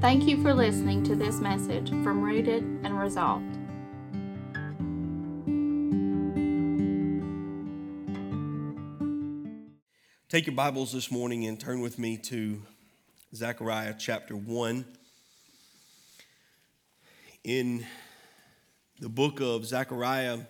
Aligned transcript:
Thank 0.00 0.28
you 0.28 0.42
for 0.42 0.52
listening 0.52 1.02
to 1.04 1.16
this 1.16 1.40
message 1.40 1.88
from 1.88 2.20
Rooted 2.20 2.62
and 2.62 2.98
Resolved. 2.98 3.56
Take 10.28 10.46
your 10.46 10.54
Bibles 10.54 10.92
this 10.92 11.10
morning 11.10 11.46
and 11.46 11.58
turn 11.58 11.80
with 11.80 11.98
me 11.98 12.18
to 12.18 12.60
Zechariah 13.34 13.94
chapter 13.98 14.36
1. 14.36 14.84
In 17.44 17.86
the 19.00 19.08
book 19.08 19.40
of 19.40 19.64
Zechariah, 19.64 20.40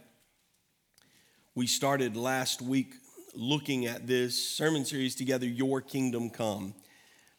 we 1.55 1.69
started 1.69 2.17
last 2.17 2.61
week 2.61 2.95
looking 3.37 3.87
at 3.87 4.09
this 4.09 4.37
sermon 4.37 4.85
series 4.85 5.15
together, 5.15 5.47
Your 5.47 5.81
Kingdom 5.81 6.29
Come. 6.29 6.75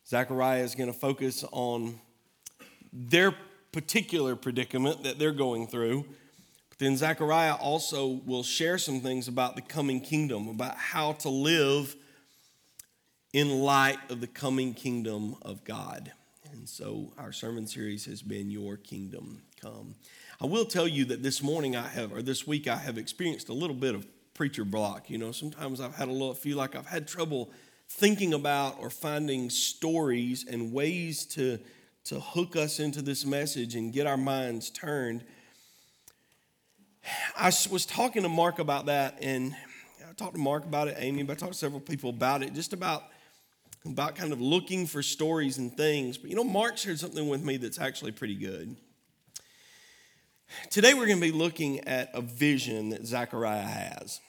Zechariah 0.09 0.63
is 0.63 0.73
going 0.73 0.91
to 0.91 0.97
focus 0.97 1.45
on 1.51 1.99
their 2.91 3.31
particular 3.71 4.35
predicament 4.35 5.03
that 5.03 5.19
they're 5.19 5.31
going 5.31 5.67
through. 5.67 6.03
But 6.69 6.79
then 6.79 6.97
Zechariah 6.97 7.53
also 7.53 8.19
will 8.25 8.41
share 8.41 8.79
some 8.79 9.01
things 9.01 9.27
about 9.27 9.55
the 9.55 9.61
coming 9.61 10.01
kingdom, 10.01 10.47
about 10.47 10.75
how 10.77 11.11
to 11.13 11.29
live 11.29 11.95
in 13.33 13.59
light 13.59 13.99
of 14.09 14.19
the 14.19 14.27
coming 14.27 14.73
kingdom 14.73 15.35
of 15.43 15.63
God. 15.63 16.11
And 16.51 16.67
so 16.67 17.13
our 17.19 17.31
sermon 17.31 17.67
series 17.67 18.05
has 18.05 18.23
been 18.23 18.49
Your 18.49 18.77
Kingdom 18.77 19.43
Come. 19.61 19.93
I 20.41 20.47
will 20.47 20.65
tell 20.65 20.87
you 20.87 21.05
that 21.05 21.21
this 21.21 21.43
morning 21.43 21.75
I 21.75 21.87
have, 21.87 22.11
or 22.11 22.23
this 22.23 22.47
week 22.47 22.67
I 22.67 22.77
have 22.77 22.97
experienced 22.97 23.49
a 23.49 23.53
little 23.53 23.75
bit 23.75 23.93
of 23.93 24.07
preacher 24.33 24.65
block. 24.65 25.11
You 25.11 25.19
know, 25.19 25.31
sometimes 25.31 25.79
I've 25.79 25.93
had 25.93 26.07
a 26.07 26.11
little, 26.11 26.33
feel 26.33 26.57
like 26.57 26.75
I've 26.75 26.87
had 26.87 27.07
trouble 27.07 27.51
thinking 27.89 28.33
about 28.33 28.77
or 28.79 28.89
finding 28.89 29.49
stories 29.49 30.45
and 30.47 30.71
ways 30.71 31.25
to, 31.25 31.59
to 32.05 32.19
hook 32.19 32.55
us 32.55 32.79
into 32.79 33.01
this 33.01 33.25
message 33.25 33.75
and 33.75 33.91
get 33.91 34.07
our 34.07 34.17
minds 34.17 34.69
turned. 34.69 35.23
I 37.35 37.51
was 37.71 37.85
talking 37.85 38.23
to 38.23 38.29
Mark 38.29 38.59
about 38.59 38.85
that, 38.85 39.17
and 39.21 39.55
I 40.07 40.13
talked 40.13 40.35
to 40.35 40.39
Mark 40.39 40.65
about 40.65 40.87
it, 40.87 40.95
Amy, 40.99 41.23
but 41.23 41.33
I 41.33 41.35
talked 41.39 41.53
to 41.53 41.57
several 41.57 41.81
people 41.81 42.11
about 42.11 42.43
it, 42.43 42.53
just 42.53 42.73
about 42.73 43.03
about 43.85 44.13
kind 44.15 44.33
of 44.33 44.41
looking 44.41 44.85
for 44.85 45.01
stories 45.01 45.57
and 45.57 45.75
things. 45.75 46.17
But 46.17 46.29
you 46.29 46.35
know, 46.35 46.43
Mark 46.43 46.77
shared 46.77 46.99
something 46.99 47.29
with 47.29 47.43
me 47.43 47.55
that's 47.55 47.79
actually 47.79 48.11
pretty 48.11 48.35
good. 48.35 48.75
Today 50.69 50.93
we're 50.93 51.05
going 51.05 51.19
to 51.19 51.25
be 51.25 51.31
looking 51.31 51.79
at 51.87 52.09
a 52.13 52.21
vision 52.21 52.89
that 52.89 53.05
Zechariah 53.05 53.61
has. 53.61 54.19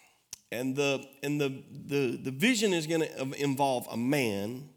And 0.52 0.74
the, 0.74 1.06
and 1.22 1.40
the, 1.40 1.62
the, 1.86 2.16
the 2.16 2.30
vision 2.30 2.72
is 2.72 2.86
going 2.86 3.02
to 3.02 3.42
involve 3.42 3.86
a 3.90 3.96
man 3.96 4.68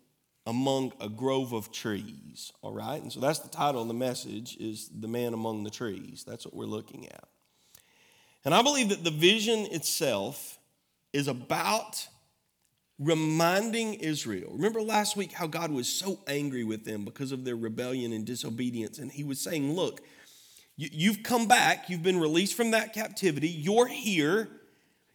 among 0.45 0.91
a 0.99 1.09
grove 1.09 1.53
of 1.53 1.71
trees, 1.71 2.51
all 2.61 2.73
right? 2.73 3.01
And 3.01 3.11
so 3.11 3.19
that's 3.19 3.39
the 3.39 3.49
title 3.49 3.81
of 3.81 3.87
the 3.87 3.93
message 3.93 4.57
is 4.57 4.89
The 4.93 5.07
Man 5.07 5.33
Among 5.33 5.63
the 5.63 5.69
Trees. 5.69 6.23
That's 6.27 6.45
what 6.45 6.53
we're 6.53 6.65
looking 6.65 7.07
at. 7.07 7.27
And 8.45 8.53
I 8.53 8.61
believe 8.61 8.89
that 8.89 9.03
the 9.03 9.11
vision 9.11 9.67
itself 9.71 10.59
is 11.13 11.27
about 11.27 12.07
reminding 12.99 13.95
Israel. 13.95 14.51
Remember 14.53 14.81
last 14.81 15.15
week 15.15 15.31
how 15.31 15.47
God 15.47 15.71
was 15.71 15.87
so 15.87 16.19
angry 16.27 16.63
with 16.63 16.83
them 16.83 17.05
because 17.05 17.31
of 17.31 17.45
their 17.45 17.55
rebellion 17.55 18.11
and 18.11 18.25
disobedience. 18.25 18.99
And 18.99 19.11
he 19.11 19.23
was 19.23 19.39
saying, 19.39 19.73
Look, 19.73 20.01
you've 20.75 21.23
come 21.23 21.47
back, 21.47 21.89
you've 21.89 22.03
been 22.03 22.19
released 22.19 22.55
from 22.55 22.71
that 22.71 22.93
captivity, 22.93 23.49
you're 23.49 23.87
here. 23.87 24.49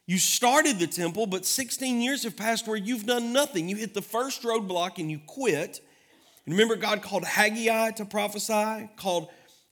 You 0.09 0.17
started 0.17 0.79
the 0.79 0.87
temple, 0.87 1.27
but 1.27 1.45
16 1.45 2.01
years 2.01 2.23
have 2.23 2.35
passed 2.35 2.67
where 2.67 2.79
you've 2.79 3.05
done 3.05 3.31
nothing. 3.35 3.69
You 3.69 3.77
hit 3.77 3.93
the 3.93 4.01
first 4.01 4.43
roadblock 4.43 4.97
and 4.97 5.11
you 5.11 5.21
quit. 5.27 5.83
And 6.47 6.55
remember, 6.55 6.77
God 6.77 7.03
called 7.03 7.27
Haggai 7.27 7.91
to 7.91 8.07
prophesy, 8.07 8.89
called 8.97 9.29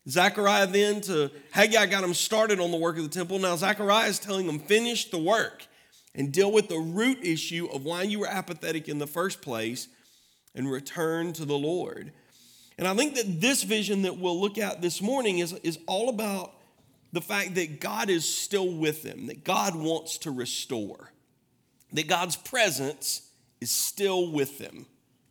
Zechariah 0.07 0.67
then 0.67 1.01
to 1.03 1.31
Haggai 1.53 1.87
got 1.87 2.05
him 2.05 2.13
started 2.13 2.61
on 2.61 2.71
the 2.71 2.77
work 2.77 2.99
of 2.99 3.05
the 3.05 3.09
temple. 3.09 3.39
Now 3.39 3.57
Zechariah 3.57 4.09
is 4.09 4.19
telling 4.19 4.47
them, 4.47 4.59
finish 4.59 5.11
the 5.11 5.17
work 5.17 5.67
and 6.15 6.31
deal 6.31 6.53
with 6.53 6.69
the 6.69 6.77
root 6.77 7.21
issue 7.23 7.67
of 7.73 7.87
why 7.87 8.03
you 8.03 8.19
were 8.19 8.29
apathetic 8.29 8.91
in 8.91 8.99
the 8.99 9.07
first 9.07 9.41
place 9.41 9.89
and 10.55 10.71
return 10.71 11.33
to 11.33 11.47
the 11.47 11.57
Lord. 11.57 12.13
And 12.77 12.87
I 12.87 12.95
think 12.95 13.15
that 13.15 13.41
this 13.41 13.63
vision 13.63 14.03
that 14.03 14.19
we'll 14.19 14.39
look 14.39 14.59
at 14.59 14.83
this 14.83 15.01
morning 15.01 15.39
is, 15.39 15.55
is 15.63 15.79
all 15.87 16.11
about 16.11 16.53
the 17.17 17.23
fact 17.23 17.55
that 17.55 17.81
God 17.81 18.11
is 18.11 18.29
still 18.29 18.71
with 18.71 19.03
them, 19.03 19.29
that 19.29 19.43
God 19.43 19.75
wants 19.75 20.19
to 20.19 20.31
restore, 20.31 21.13
that 21.95 22.09
God's 22.09 22.37
presence 22.37 23.31
is 23.59 23.71
still 23.71 24.31
with 24.31 24.59
them. 24.59 24.85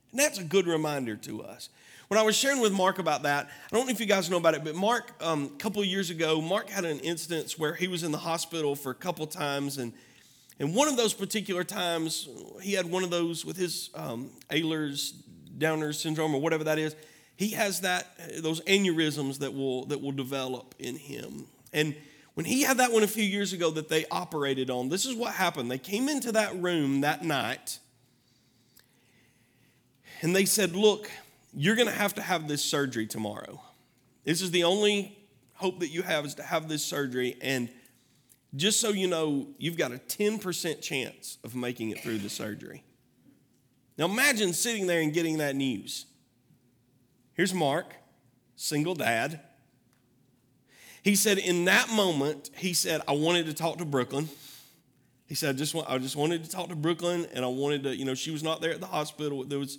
And 0.10 0.20
that's 0.20 0.40
a 0.40 0.44
good 0.44 0.66
reminder 0.66 1.16
to 1.18 1.44
us. 1.44 1.70
When 2.08 2.20
I 2.20 2.24
was 2.24 2.36
sharing 2.36 2.60
with 2.60 2.74
Mark 2.74 2.98
about 2.98 3.22
that, 3.22 3.46
I 3.72 3.76
don't 3.76 3.86
know 3.86 3.92
if 3.92 4.00
you 4.00 4.08
guys 4.08 4.32
know 4.32 4.38
about 4.38 4.56
it, 4.56 4.64
but 4.64 4.74
Mark, 4.74 5.12
um, 5.22 5.52
a 5.54 5.58
couple 5.60 5.84
years 5.84 6.10
ago, 6.10 6.42
Mark 6.42 6.72
had 6.72 6.86
an 6.86 7.00
instance 7.02 7.60
where 7.60 7.76
he 7.76 7.88
was 7.88 8.02
in 8.02 8.12
the 8.12 8.18
hospital 8.18 8.76
for 8.76 8.92
a 8.92 8.96
couple 8.96 9.28
times 9.28 9.78
and 9.78 9.94
and 10.58 10.74
one 10.74 10.88
of 10.88 10.96
those 10.96 11.14
particular 11.14 11.66
times, 11.66 12.30
he 12.62 12.74
had 12.74 12.90
one 12.90 13.04
of 13.04 13.10
those 13.10 13.44
with 13.44 13.58
his 13.58 13.90
um, 13.94 14.32
Ehlers 14.50 15.12
Downer 15.58 15.92
syndrome 15.92 16.34
or 16.34 16.40
whatever 16.40 16.64
that 16.64 16.80
is. 16.80 16.96
He 17.36 17.50
has 17.50 17.82
that 17.82 18.08
those 18.42 18.62
aneurysms 18.62 19.40
that 19.40 19.54
will 19.54 19.86
that 19.88 20.02
will 20.02 20.14
develop 20.14 20.74
in 20.80 20.96
him. 20.96 21.48
And 21.76 21.96
when 22.34 22.46
he 22.46 22.64
had 22.64 22.78
that 22.78 22.92
one 22.92 23.04
a 23.04 23.08
few 23.08 23.24
years 23.24 23.54
ago 23.54 23.70
that 23.72 23.90
they 23.90 24.06
operated 24.10 24.70
on, 24.70 24.90
this 24.90 25.06
is 25.06 25.14
what 25.14 25.34
happened. 25.34 25.70
They 25.70 25.78
came 25.78 26.10
into 26.10 26.32
that 26.32 26.60
room 26.60 27.02
that 27.02 27.24
night 27.24 27.80
and 30.22 30.36
they 30.36 30.46
said, 30.46 30.76
"Look, 30.76 31.12
you're 31.54 31.76
going 31.76 31.88
to 31.88 31.94
have 31.94 32.16
to 32.16 32.22
have 32.22 32.48
this 32.48 32.64
surgery 32.64 33.06
tomorrow. 33.06 33.62
This 34.24 34.42
is 34.42 34.52
the 34.52 34.64
only 34.64 35.18
hope 35.54 35.82
that 35.82 35.90
you 35.90 36.02
have 36.02 36.26
is 36.26 36.36
to 36.36 36.44
have 36.44 36.68
this 36.68 36.84
surgery 36.84 37.38
and 37.42 37.70
just 38.56 38.80
so 38.80 38.90
you 38.90 39.08
know, 39.08 39.48
you've 39.58 39.78
got 39.78 39.92
a 39.92 39.98
10% 39.98 40.82
chance 40.82 41.38
of 41.44 41.56
making 41.56 41.90
it 41.90 42.00
through 42.00 42.20
the 42.20 42.30
surgery. 42.30 42.84
Now 43.98 44.06
imagine 44.06 44.54
sitting 44.54 44.88
there 44.88 45.02
and 45.02 45.14
getting 45.14 45.40
that 45.40 45.58
news. 45.58 46.06
Here's 47.34 47.54
Mark, 47.54 47.94
single 48.56 48.96
dad. 48.96 49.42
He 51.06 51.16
said, 51.16 51.38
in 51.38 51.66
that 51.66 51.90
moment, 51.92 52.50
he 52.58 52.74
said, 52.74 53.02
I 53.08 53.12
wanted 53.12 53.46
to 53.46 53.54
talk 53.54 53.78
to 53.78 53.86
Brooklyn. 53.86 54.28
He 55.28 55.36
said, 55.36 55.54
I 55.54 55.58
just, 55.58 55.76
want, 55.76 55.88
I 55.88 56.00
just 56.00 56.16
wanted 56.16 56.44
to 56.44 56.50
talk 56.50 56.70
to 56.70 56.76
Brooklyn, 56.76 57.28
and 57.32 57.46
I 57.46 57.48
wanted 57.48 57.84
to, 57.84 57.96
you 57.96 58.06
know, 58.06 58.16
she 58.16 58.32
was 58.32 58.42
not 58.42 58.60
there 58.60 58.72
at 58.72 58.80
the 58.80 58.88
hospital. 58.88 59.44
There 59.44 59.60
was, 59.60 59.78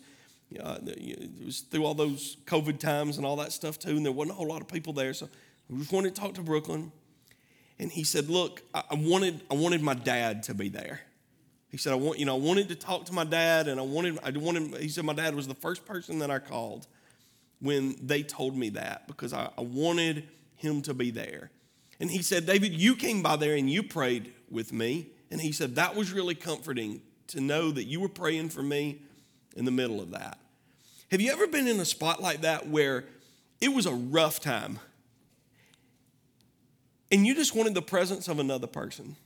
uh, 0.58 0.78
it 0.84 1.44
was 1.44 1.62
through 1.62 1.84
all 1.84 1.94
those 1.94 2.36
COVID 2.46 2.78
times 2.78 3.16
and 3.16 3.26
all 3.26 3.34
that 3.36 3.50
stuff 3.50 3.76
too, 3.76 3.96
and 3.96 4.06
there 4.06 4.12
wasn't 4.12 4.30
a 4.32 4.34
whole 4.34 4.46
lot 4.46 4.62
of 4.62 4.68
people 4.68 4.92
there. 4.92 5.12
So 5.12 5.28
I 5.68 5.76
just 5.76 5.92
wanted 5.92 6.14
to 6.14 6.20
talk 6.20 6.34
to 6.34 6.42
Brooklyn 6.42 6.92
and 7.78 7.90
he 7.90 8.04
said, 8.04 8.28
"Look, 8.28 8.62
I 8.74 8.94
wanted 8.94 9.42
I 9.50 9.54
wanted 9.54 9.82
my 9.82 9.94
dad 9.94 10.44
to 10.44 10.54
be 10.54 10.68
there." 10.68 11.00
He 11.70 11.76
said, 11.76 11.92
"I 11.92 11.96
want 11.96 12.18
you 12.18 12.24
know 12.24 12.34
I 12.34 12.38
wanted 12.38 12.68
to 12.68 12.74
talk 12.74 13.04
to 13.06 13.12
my 13.12 13.24
dad, 13.24 13.68
and 13.68 13.78
I 13.78 13.82
wanted 13.82 14.18
I 14.22 14.30
wanted." 14.30 14.80
He 14.80 14.88
said, 14.88 15.04
"My 15.04 15.12
dad 15.12 15.34
was 15.34 15.46
the 15.46 15.54
first 15.54 15.84
person 15.84 16.20
that 16.20 16.30
I 16.30 16.38
called 16.38 16.86
when 17.60 17.96
they 18.00 18.22
told 18.22 18.56
me 18.56 18.70
that 18.70 19.06
because 19.06 19.32
I, 19.32 19.50
I 19.58 19.62
wanted 19.62 20.28
him 20.56 20.82
to 20.82 20.94
be 20.94 21.10
there." 21.10 21.50
And 22.00 22.10
he 22.10 22.22
said, 22.22 22.46
"David, 22.46 22.74
you 22.74 22.96
came 22.96 23.22
by 23.22 23.36
there 23.36 23.54
and 23.54 23.70
you 23.70 23.82
prayed 23.82 24.32
with 24.50 24.72
me." 24.72 25.08
And 25.30 25.40
he 25.40 25.52
said, 25.52 25.74
"That 25.76 25.96
was 25.96 26.12
really 26.12 26.34
comforting 26.34 27.02
to 27.28 27.40
know 27.40 27.70
that 27.70 27.84
you 27.84 28.00
were 28.00 28.08
praying 28.08 28.50
for 28.50 28.62
me 28.62 29.02
in 29.56 29.64
the 29.64 29.70
middle 29.70 30.00
of 30.00 30.10
that." 30.10 30.38
Have 31.10 31.20
you 31.20 31.30
ever 31.30 31.46
been 31.46 31.68
in 31.68 31.78
a 31.80 31.84
spot 31.84 32.20
like 32.20 32.40
that 32.42 32.68
where 32.68 33.06
it 33.60 33.68
was 33.68 33.86
a 33.86 33.94
rough 33.94 34.40
time? 34.40 34.80
and 37.10 37.26
you 37.26 37.34
just 37.34 37.54
wanted 37.54 37.74
the 37.74 37.82
presence 37.82 38.28
of 38.28 38.38
another 38.38 38.66
person. 38.66 39.16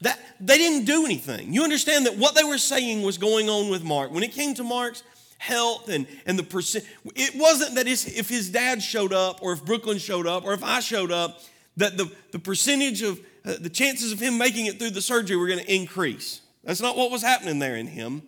That 0.00 0.18
they 0.40 0.58
didn't 0.58 0.86
do 0.86 1.04
anything. 1.04 1.52
You 1.52 1.62
understand 1.62 2.06
that 2.06 2.16
what 2.16 2.34
they 2.34 2.44
were 2.44 2.58
saying 2.58 3.02
was 3.02 3.18
going 3.18 3.50
on 3.50 3.70
with 3.70 3.82
Mark. 3.82 4.12
When 4.12 4.22
it 4.22 4.32
came 4.32 4.54
to 4.54 4.64
Mark's 4.64 5.02
health 5.40 5.88
and, 5.88 6.06
and 6.26 6.38
the 6.38 6.42
percent, 6.42 6.84
it 7.16 7.34
wasn't 7.34 7.74
that 7.74 7.88
if 7.88 8.28
his 8.28 8.50
dad 8.50 8.82
showed 8.82 9.14
up 9.14 9.42
or 9.42 9.54
if 9.54 9.64
Brooklyn 9.64 9.96
showed 9.96 10.26
up 10.26 10.44
or 10.44 10.52
if 10.52 10.62
I 10.62 10.80
showed 10.80 11.10
up, 11.10 11.40
that 11.78 11.96
the, 11.96 12.12
the 12.32 12.38
percentage 12.38 13.00
of 13.00 13.18
uh, 13.46 13.54
the 13.58 13.70
chances 13.70 14.12
of 14.12 14.20
him 14.20 14.36
making 14.36 14.66
it 14.66 14.78
through 14.78 14.90
the 14.90 15.00
surgery 15.00 15.36
were 15.36 15.46
going 15.46 15.64
to 15.64 15.74
increase. 15.74 16.42
That's 16.62 16.82
not 16.82 16.94
what 16.94 17.10
was 17.10 17.22
happening 17.22 17.58
there 17.58 17.74
in 17.74 17.86
him. 17.86 18.20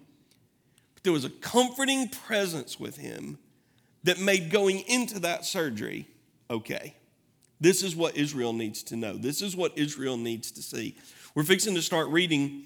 But 0.94 1.04
there 1.04 1.12
was 1.12 1.26
a 1.26 1.30
comforting 1.30 2.08
presence 2.08 2.80
with 2.80 2.96
him 2.96 3.38
that 4.04 4.18
made 4.18 4.50
going 4.50 4.80
into 4.80 5.18
that 5.20 5.44
surgery 5.44 6.08
okay. 6.48 6.94
This 7.60 7.82
is 7.82 7.94
what 7.94 8.16
Israel 8.16 8.54
needs 8.54 8.82
to 8.84 8.96
know. 8.96 9.18
This 9.18 9.42
is 9.42 9.54
what 9.54 9.76
Israel 9.76 10.16
needs 10.16 10.50
to 10.52 10.62
see. 10.62 10.96
We're 11.34 11.42
fixing 11.42 11.74
to 11.74 11.82
start 11.82 12.08
reading 12.08 12.64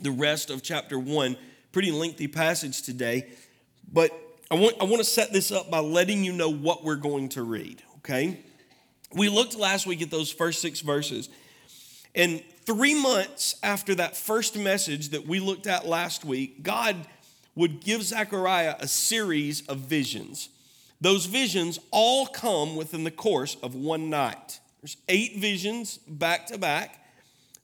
the 0.00 0.10
rest 0.10 0.50
of 0.50 0.62
chapter 0.62 0.98
one. 0.98 1.38
Pretty 1.72 1.90
lengthy 1.90 2.28
passage 2.28 2.82
today, 2.82 3.30
but 3.92 4.10
I 4.50 4.54
want, 4.54 4.76
I 4.80 4.84
want 4.84 4.98
to 4.98 5.04
set 5.04 5.32
this 5.32 5.52
up 5.52 5.70
by 5.70 5.80
letting 5.80 6.24
you 6.24 6.32
know 6.32 6.50
what 6.50 6.84
we're 6.84 6.96
going 6.96 7.28
to 7.30 7.42
read, 7.42 7.82
okay? 7.98 8.40
We 9.12 9.28
looked 9.28 9.56
last 9.56 9.86
week 9.86 10.02
at 10.02 10.10
those 10.10 10.30
first 10.30 10.60
six 10.60 10.80
verses, 10.80 11.28
and 12.14 12.42
three 12.64 13.00
months 13.00 13.56
after 13.62 13.94
that 13.96 14.16
first 14.16 14.56
message 14.56 15.10
that 15.10 15.26
we 15.26 15.40
looked 15.40 15.66
at 15.66 15.86
last 15.86 16.24
week, 16.24 16.62
God 16.62 16.96
would 17.54 17.80
give 17.80 18.02
Zechariah 18.02 18.76
a 18.78 18.86
series 18.88 19.66
of 19.66 19.78
visions. 19.78 20.48
Those 21.00 21.26
visions 21.26 21.78
all 21.90 22.26
come 22.26 22.76
within 22.76 23.04
the 23.04 23.10
course 23.10 23.56
of 23.62 23.74
one 23.74 24.10
night. 24.10 24.60
There's 24.80 24.96
eight 25.08 25.36
visions 25.38 25.98
back 25.98 26.46
to 26.46 26.58
back 26.58 27.04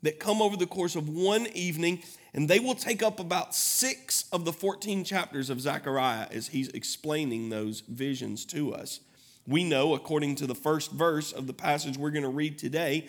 that 0.03 0.19
come 0.19 0.43
over 0.43 0.57
the 0.57 0.67
course 0.67 0.97
of 0.97 1.09
one 1.09 1.47
evening, 1.55 2.03
and 2.35 2.51
they 2.51 2.59
will 2.59 2.75
take 2.75 3.03
up 3.03 3.21
about 3.21 3.55
six 3.55 4.25
of 4.33 4.45
the 4.45 4.53
14 4.53 5.05
chapters 5.05 5.49
of 5.51 5.61
Zechariah 5.61 6.27
as 6.33 6.49
he's 6.49 6.69
explaining 6.71 7.49
those 7.49 7.81
visions 7.81 8.45
to 8.47 8.75
us. 8.75 9.01
We 9.47 9.63
know, 9.63 9.95
according 9.95 10.35
to 10.37 10.47
the 10.47 10.55
first 10.55 10.91
verse 10.91 11.31
of 11.31 11.47
the 11.47 11.53
passage 11.53 11.97
we're 11.97 12.11
going 12.11 12.25
to 12.25 12.29
read 12.29 12.59
today, 12.59 13.09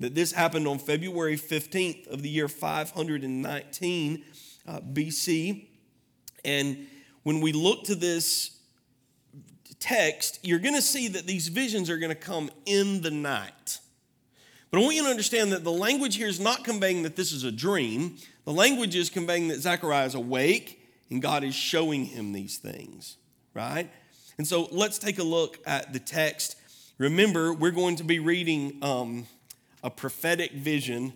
that 0.00 0.16
this 0.16 0.32
happened 0.32 0.66
on 0.66 0.78
February 0.78 1.36
15th 1.36 2.08
of 2.08 2.22
the 2.22 2.28
year 2.28 2.48
519 2.48 4.24
uh, 4.66 4.80
BC. 4.80 5.66
And 6.44 6.86
when 7.22 7.40
we 7.40 7.52
look 7.52 7.84
to 7.84 7.94
this 7.94 8.58
text, 9.78 10.40
you're 10.42 10.58
going 10.58 10.74
to 10.74 10.82
see 10.82 11.08
that 11.08 11.26
these 11.26 11.48
visions 11.48 11.88
are 11.88 11.98
going 11.98 12.10
to 12.10 12.14
come 12.14 12.50
in 12.66 13.00
the 13.02 13.10
night. 13.10 13.78
But 14.70 14.78
I 14.78 14.82
want 14.82 14.96
you 14.96 15.04
to 15.04 15.08
understand 15.08 15.52
that 15.52 15.62
the 15.62 15.72
language 15.72 16.16
here 16.16 16.26
is 16.26 16.40
not 16.40 16.64
conveying 16.64 17.04
that 17.04 17.14
this 17.14 17.32
is 17.32 17.44
a 17.44 17.52
dream. 17.52 18.16
The 18.46 18.52
language 18.52 18.94
is 18.94 19.10
conveying 19.10 19.48
that 19.48 19.60
Zechariah 19.60 20.06
is 20.06 20.14
awake 20.14 20.80
and 21.10 21.20
God 21.20 21.42
is 21.42 21.54
showing 21.54 22.04
him 22.04 22.32
these 22.32 22.58
things, 22.58 23.16
right? 23.54 23.90
And 24.38 24.46
so 24.46 24.68
let's 24.70 24.98
take 24.98 25.18
a 25.18 25.24
look 25.24 25.58
at 25.66 25.92
the 25.92 25.98
text. 25.98 26.54
Remember, 26.96 27.52
we're 27.52 27.72
going 27.72 27.96
to 27.96 28.04
be 28.04 28.20
reading 28.20 28.78
um, 28.82 29.26
a 29.82 29.90
prophetic 29.90 30.52
vision, 30.52 31.12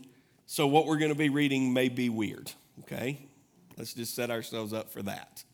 so 0.46 0.66
what 0.66 0.86
we're 0.86 0.98
going 0.98 1.12
to 1.12 1.18
be 1.18 1.28
reading 1.28 1.72
may 1.72 1.88
be 1.88 2.08
weird, 2.08 2.50
okay? 2.80 3.28
Let's 3.76 3.94
just 3.94 4.16
set 4.16 4.32
ourselves 4.32 4.72
up 4.72 4.90
for 4.92 5.02
that. 5.02 5.44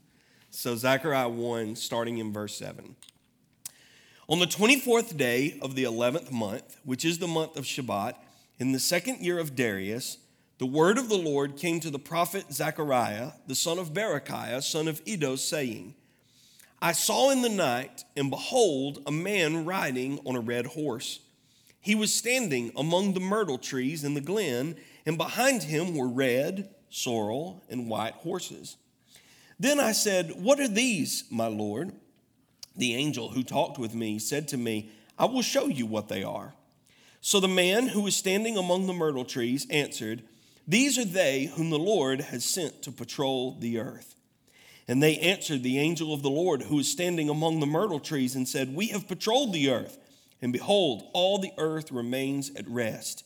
So, 0.51 0.77
Zechariah 0.77 1.29
1, 1.29 1.77
starting 1.77 2.17
in 2.17 2.33
verse 2.33 2.57
7. 2.57 2.97
On 4.29 4.39
the 4.39 4.47
24th 4.47 5.19
day 5.19 5.59
of 5.61 5.75
the 5.75 5.85
11th 5.85 6.33
month, 6.33 6.79
which 6.85 7.05
is 7.05 7.19
the 7.19 7.29
month 7.29 7.59
of 7.59 7.65
Shebat, 7.65 8.15
in 8.59 8.73
the 8.73 8.81
second 8.81 9.21
year 9.21 9.39
of 9.39 9.55
Darius, 9.55 10.17
the 10.59 10.67
word 10.67 10.97
of 10.97 11.09
the 11.09 11.19
Lord 11.19 11.57
came 11.57 11.81
to 11.81 11.91
the 11.91 11.99
prophet 11.99 12.53
Zechariah, 12.53 13.33
the 13.47 13.55
son 13.55 13.79
of 13.79 13.93
Berechiah, 13.93 14.63
son 14.63 14.89
of 14.89 15.03
Iddo, 15.07 15.37
saying, 15.37 15.95
I 16.81 16.93
saw 16.93 17.31
in 17.31 17.43
the 17.43 17.49
night, 17.49 18.05
and 18.17 18.31
behold, 18.31 19.03
a 19.07 19.13
man 19.13 19.65
riding 19.65 20.19
on 20.25 20.37
a 20.37 20.41
red 20.41 20.67
horse. 20.67 21.21
He 21.81 21.95
was 21.95 22.13
standing 22.13 22.73
among 22.77 23.13
the 23.13 23.21
myrtle 23.21 23.59
trees 23.59 24.03
in 24.03 24.15
the 24.15 24.21
glen, 24.21 24.77
and 25.05 25.19
behind 25.19 25.63
him 25.63 25.95
were 25.95 26.09
red, 26.09 26.71
sorrel, 26.91 27.63
and 27.69 27.89
white 27.89 28.15
horses. 28.15 28.77
Then 29.59 29.79
I 29.79 29.93
said, 29.93 30.43
What 30.43 30.61
are 30.61 30.69
these, 30.69 31.25
my 31.31 31.47
Lord? 31.47 31.93
The 32.77 32.95
angel 32.95 33.31
who 33.31 33.43
talked 33.43 33.79
with 33.79 33.95
me 33.95 34.19
said 34.19 34.49
to 34.49 34.57
me, 34.57 34.91
I 35.19 35.27
will 35.27 35.43
show 35.43 35.67
you 35.67 35.87
what 35.87 36.09
they 36.09 36.23
are. 36.23 36.55
So 37.21 37.41
the 37.41 37.49
man 37.49 37.89
who 37.89 38.03
was 38.03 38.15
standing 38.15 38.57
among 38.57 38.87
the 38.87 38.93
myrtle 38.93 39.25
trees 39.25 39.67
answered, 39.71 40.23
These 40.69 40.99
are 40.99 41.05
they 41.05 41.45
whom 41.45 41.71
the 41.71 41.79
Lord 41.79 42.21
has 42.21 42.45
sent 42.45 42.83
to 42.83 42.93
patrol 42.93 43.57
the 43.59 43.79
earth. 43.79 44.17
And 44.89 45.03
they 45.03 45.19
answered 45.19 45.63
the 45.63 45.79
angel 45.79 46.13
of 46.13 46.23
the 46.23 46.31
Lord 46.31 46.63
who 46.63 46.77
was 46.77 46.89
standing 46.89 47.29
among 47.29 47.61
the 47.61 47.67
myrtle 47.67 48.01
trees 48.01 48.35
and 48.35 48.49
said, 48.49 48.75
We 48.75 48.89
have 48.89 49.09
patrolled 49.09 49.53
the 49.53 49.71
earth, 49.71 49.99
and 50.41 50.53
behold, 50.53 51.05
all 51.13 51.39
the 51.39 51.53
earth 51.59 51.91
remains 51.91 52.51
at 52.55 52.69
rest. 52.69 53.25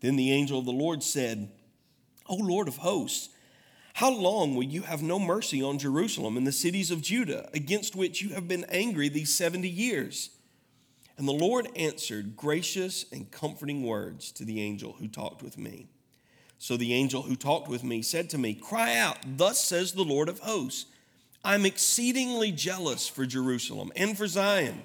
Then 0.00 0.16
the 0.16 0.32
angel 0.32 0.58
of 0.58 0.64
the 0.64 0.72
Lord 0.72 1.02
said, 1.02 1.50
O 2.26 2.36
Lord 2.36 2.68
of 2.68 2.76
hosts, 2.76 3.30
how 3.94 4.12
long 4.12 4.54
will 4.54 4.64
you 4.64 4.82
have 4.82 5.02
no 5.02 5.18
mercy 5.18 5.60
on 5.60 5.78
Jerusalem 5.78 6.36
and 6.36 6.46
the 6.46 6.52
cities 6.52 6.92
of 6.92 7.02
Judah, 7.02 7.48
against 7.52 7.96
which 7.96 8.22
you 8.22 8.30
have 8.30 8.46
been 8.46 8.64
angry 8.68 9.08
these 9.08 9.34
70 9.34 9.68
years? 9.68 10.30
And 11.16 11.26
the 11.26 11.32
Lord 11.32 11.68
answered 11.74 12.36
gracious 12.36 13.04
and 13.10 13.28
comforting 13.32 13.82
words 13.82 14.30
to 14.32 14.44
the 14.44 14.60
angel 14.60 14.92
who 15.00 15.08
talked 15.08 15.42
with 15.42 15.58
me. 15.58 15.88
So 16.58 16.76
the 16.76 16.92
angel 16.92 17.22
who 17.22 17.36
talked 17.36 17.68
with 17.68 17.84
me 17.84 18.02
said 18.02 18.28
to 18.30 18.38
me, 18.38 18.54
Cry 18.54 18.96
out, 18.96 19.18
thus 19.36 19.62
says 19.64 19.92
the 19.92 20.02
Lord 20.02 20.28
of 20.28 20.40
hosts 20.40 20.86
I'm 21.44 21.64
exceedingly 21.64 22.50
jealous 22.50 23.06
for 23.08 23.24
Jerusalem 23.24 23.92
and 23.94 24.18
for 24.18 24.26
Zion. 24.26 24.82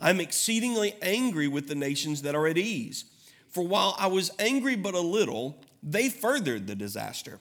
I'm 0.00 0.20
exceedingly 0.20 0.94
angry 1.00 1.48
with 1.48 1.68
the 1.68 1.74
nations 1.74 2.22
that 2.22 2.34
are 2.34 2.46
at 2.46 2.58
ease. 2.58 3.04
For 3.48 3.66
while 3.66 3.94
I 3.98 4.08
was 4.08 4.30
angry 4.38 4.76
but 4.76 4.94
a 4.94 5.00
little, 5.00 5.62
they 5.82 6.08
furthered 6.08 6.66
the 6.66 6.74
disaster. 6.74 7.38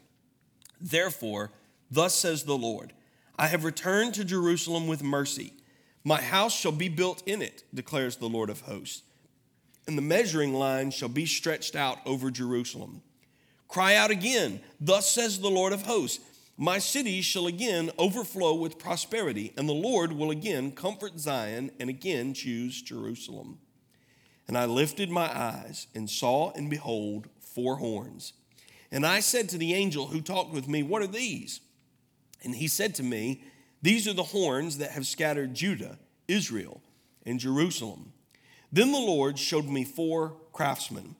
Therefore, 0.80 1.52
thus 1.90 2.16
says 2.16 2.44
the 2.44 2.58
Lord 2.58 2.94
I 3.38 3.48
have 3.48 3.66
returned 3.66 4.14
to 4.14 4.24
Jerusalem 4.24 4.88
with 4.88 5.04
mercy. 5.04 5.54
My 6.04 6.22
house 6.22 6.54
shall 6.54 6.72
be 6.72 6.88
built 6.88 7.24
in 7.26 7.42
it, 7.42 7.64
declares 7.74 8.18
the 8.18 8.30
Lord 8.30 8.50
of 8.50 8.62
hosts. 8.62 9.02
And 9.88 9.98
the 9.98 10.04
measuring 10.04 10.54
line 10.54 10.92
shall 10.92 11.10
be 11.10 11.26
stretched 11.26 11.76
out 11.76 11.98
over 12.06 12.32
Jerusalem. 12.32 13.02
Cry 13.68 13.96
out 13.96 14.12
again, 14.12 14.62
thus 14.80 15.10
says 15.12 15.40
the 15.40 15.50
Lord 15.50 15.74
of 15.74 15.84
hosts 15.84 16.24
My 16.58 16.80
cities 16.80 17.26
shall 17.26 17.48
again 17.48 17.92
overflow 17.98 18.56
with 18.56 18.80
prosperity, 18.80 19.54
and 19.58 19.68
the 19.68 19.74
Lord 19.74 20.14
will 20.14 20.32
again 20.32 20.72
comfort 20.72 21.20
Zion 21.20 21.72
and 21.80 21.90
again 21.90 22.34
choose 22.34 22.82
Jerusalem. 22.82 23.60
And 24.48 24.58
I 24.58 24.66
lifted 24.66 25.10
my 25.10 25.36
eyes 25.36 25.88
and 25.96 26.10
saw, 26.10 26.52
and 26.52 26.70
behold, 26.70 27.28
four 27.40 27.78
horns 27.78 28.34
and 28.96 29.06
I 29.06 29.20
said 29.20 29.50
to 29.50 29.58
the 29.58 29.74
angel 29.74 30.08
who 30.08 30.22
talked 30.22 30.54
with 30.54 30.70
me, 30.70 30.84
What 30.84 31.02
are 31.02 31.08
these? 31.08 31.60
And 32.44 32.56
he 32.56 32.70
said 32.70 32.96
to 32.96 33.04
me, 33.04 33.44
These 33.82 34.08
are 34.08 34.14
the 34.14 34.24
horns 34.24 34.78
that 34.78 34.92
have 34.92 35.06
scattered 35.06 35.54
Judah, 35.54 36.00
Israel, 36.30 36.82
and 37.26 37.38
Jerusalem. 37.38 38.14
Then 38.72 38.92
the 38.94 38.98
Lord 38.98 39.38
showed 39.38 39.66
me 39.66 39.84
four 39.84 40.38
craftsmen. 40.54 41.16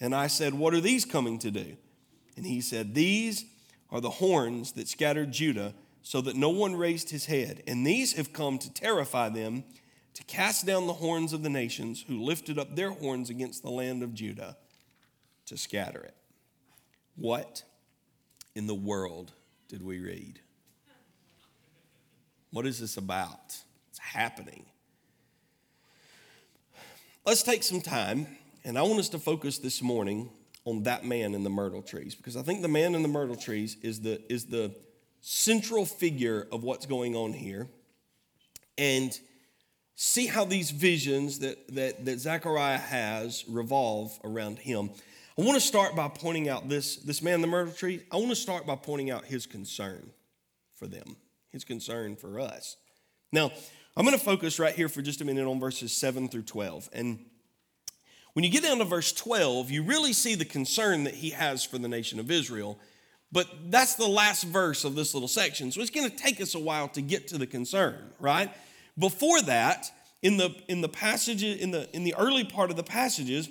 And 0.00 0.14
I 0.14 0.28
said, 0.28 0.54
What 0.54 0.72
are 0.74 0.80
these 0.80 1.04
coming 1.04 1.38
to 1.40 1.50
do? 1.50 1.76
And 2.38 2.46
he 2.46 2.60
said, 2.60 2.94
These 2.94 3.46
are 3.90 4.00
the 4.00 4.10
horns 4.10 4.70
that 4.72 4.86
scattered 4.86 5.32
Judah, 5.32 5.74
so 6.02 6.20
that 6.20 6.36
no 6.36 6.50
one 6.50 6.76
raised 6.76 7.10
his 7.10 7.26
head. 7.26 7.64
And 7.66 7.84
these 7.84 8.12
have 8.12 8.32
come 8.32 8.58
to 8.58 8.72
terrify 8.72 9.28
them, 9.28 9.64
to 10.14 10.22
cast 10.22 10.64
down 10.64 10.86
the 10.86 10.92
horns 10.92 11.32
of 11.32 11.42
the 11.42 11.50
nations 11.50 12.04
who 12.06 12.22
lifted 12.22 12.56
up 12.56 12.76
their 12.76 12.92
horns 12.92 13.28
against 13.28 13.64
the 13.64 13.70
land 13.70 14.04
of 14.04 14.14
Judah, 14.14 14.56
to 15.46 15.56
scatter 15.56 16.00
it. 16.00 16.14
What 17.16 17.64
in 18.54 18.68
the 18.68 18.74
world 18.74 19.32
did 19.66 19.82
we 19.82 19.98
read? 19.98 20.38
What 22.52 22.66
is 22.66 22.78
this 22.78 22.96
about? 22.96 23.56
It's 23.90 23.98
happening. 23.98 24.64
Let's 27.26 27.42
take 27.42 27.64
some 27.64 27.80
time, 27.80 28.28
and 28.64 28.78
I 28.78 28.82
want 28.82 29.00
us 29.00 29.08
to 29.08 29.18
focus 29.18 29.58
this 29.58 29.82
morning 29.82 30.30
on 30.68 30.82
that 30.82 31.02
man 31.02 31.34
in 31.34 31.44
the 31.44 31.50
myrtle 31.50 31.80
trees 31.80 32.14
because 32.14 32.36
I 32.36 32.42
think 32.42 32.60
the 32.60 32.68
man 32.68 32.94
in 32.94 33.00
the 33.00 33.08
myrtle 33.08 33.36
trees 33.36 33.78
is 33.82 34.02
the, 34.02 34.20
is 34.30 34.44
the 34.44 34.74
central 35.22 35.86
figure 35.86 36.46
of 36.52 36.62
what's 36.62 36.84
going 36.84 37.16
on 37.16 37.32
here. 37.32 37.68
And 38.76 39.18
see 39.96 40.26
how 40.26 40.44
these 40.44 40.70
visions 40.70 41.38
that, 41.38 41.74
that, 41.74 42.04
that 42.04 42.20
Zechariah 42.20 42.76
has 42.76 43.44
revolve 43.48 44.16
around 44.22 44.58
him. 44.58 44.90
I 45.38 45.42
want 45.42 45.54
to 45.54 45.66
start 45.66 45.96
by 45.96 46.08
pointing 46.08 46.50
out 46.50 46.68
this, 46.68 46.96
this 46.96 47.22
man, 47.22 47.36
in 47.36 47.40
the 47.40 47.46
myrtle 47.46 47.72
tree. 47.72 48.02
I 48.12 48.16
want 48.16 48.28
to 48.28 48.36
start 48.36 48.66
by 48.66 48.76
pointing 48.76 49.10
out 49.10 49.24
his 49.24 49.46
concern 49.46 50.10
for 50.74 50.86
them, 50.86 51.16
his 51.50 51.64
concern 51.64 52.14
for 52.14 52.38
us. 52.38 52.76
Now, 53.32 53.52
I'm 53.96 54.04
going 54.04 54.16
to 54.16 54.24
focus 54.24 54.58
right 54.58 54.74
here 54.74 54.88
for 54.88 55.00
just 55.00 55.22
a 55.22 55.24
minute 55.24 55.48
on 55.48 55.58
verses 55.58 55.92
7 55.92 56.28
through 56.28 56.42
12. 56.42 56.90
And 56.92 57.24
when 58.38 58.44
you 58.44 58.50
get 58.50 58.62
down 58.62 58.78
to 58.78 58.84
verse 58.84 59.10
12, 59.10 59.68
you 59.72 59.82
really 59.82 60.12
see 60.12 60.36
the 60.36 60.44
concern 60.44 61.02
that 61.02 61.14
he 61.14 61.30
has 61.30 61.64
for 61.64 61.76
the 61.76 61.88
nation 61.88 62.20
of 62.20 62.30
Israel. 62.30 62.78
But 63.32 63.48
that's 63.68 63.96
the 63.96 64.06
last 64.06 64.44
verse 64.44 64.84
of 64.84 64.94
this 64.94 65.12
little 65.12 65.26
section. 65.28 65.72
So 65.72 65.80
it's 65.80 65.90
going 65.90 66.08
to 66.08 66.16
take 66.16 66.40
us 66.40 66.54
a 66.54 66.60
while 66.60 66.86
to 66.90 67.02
get 67.02 67.26
to 67.26 67.36
the 67.36 67.48
concern, 67.48 68.12
right? 68.20 68.48
Before 68.96 69.42
that, 69.42 69.90
in 70.22 70.36
the 70.36 70.54
in 70.68 70.82
the 70.82 70.88
passages 70.88 71.60
in 71.60 71.72
the 71.72 71.88
in 71.92 72.04
the 72.04 72.14
early 72.14 72.44
part 72.44 72.70
of 72.70 72.76
the 72.76 72.84
passages, 72.84 73.48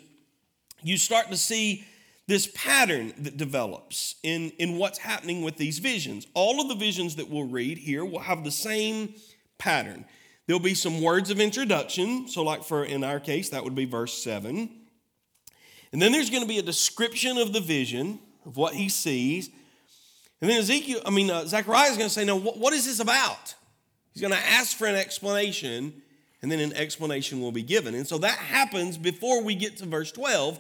you 0.82 0.96
start 0.96 1.32
to 1.32 1.36
see 1.36 1.84
this 2.28 2.50
pattern 2.56 3.12
that 3.18 3.36
develops 3.36 4.16
in, 4.24 4.52
in 4.52 4.78
what's 4.78 5.00
happening 5.00 5.42
with 5.42 5.58
these 5.58 5.80
visions. 5.80 6.28
All 6.34 6.62
of 6.62 6.70
the 6.70 6.76
visions 6.76 7.18
that 7.18 7.30
we'll 7.30 7.44
read 7.44 7.78
here 7.78 8.06
will 8.06 8.20
have 8.20 8.46
the 8.46 8.52
same 8.52 9.16
pattern. 9.58 10.06
There'll 10.48 10.62
be 10.62 10.76
some 10.76 11.02
words 11.02 11.30
of 11.30 11.42
introduction. 11.42 12.30
So, 12.30 12.42
like 12.42 12.64
for 12.64 12.86
in 12.86 13.04
our 13.04 13.20
case, 13.20 13.50
that 13.50 13.66
would 13.66 13.76
be 13.76 13.84
verse 13.84 14.14
7. 14.14 14.70
And 15.92 16.02
then 16.02 16.12
there's 16.12 16.30
going 16.30 16.44
to 16.44 16.48
be 16.48 16.60
a 16.60 16.64
description 16.64 17.38
of 17.38 17.54
the 17.54 17.62
vision, 17.62 18.20
of 18.46 18.58
what 18.58 18.74
he 18.74 18.90
sees. 18.90 19.50
And 20.42 20.50
then 20.50 20.60
Ezekiel, 20.60 21.02
I 21.06 21.10
mean, 21.10 21.30
uh, 21.30 21.46
Zechariah 21.46 21.90
is 21.92 21.98
going 21.98 22.10
to 22.10 22.14
say, 22.14 22.26
Now, 22.26 22.38
what, 22.38 22.74
is 22.74 22.86
this 22.86 23.00
about? 23.00 23.56
He's 24.14 24.22
going 24.22 24.34
to 24.34 24.40
ask 24.40 24.76
for 24.76 24.88
an 24.88 24.96
explanation 24.96 26.02
and 26.42 26.52
then 26.52 26.60
an 26.60 26.74
explanation 26.74 27.42
will 27.42 27.52
be 27.52 27.64
given. 27.64 27.96
And 27.96 28.08
so 28.08 28.18
that 28.20 28.38
happens 28.38 28.98
before 28.98 29.44
we 29.44 29.56
get 29.56 29.78
to 29.78 29.86
verse 29.86 30.12
12. 30.12 30.60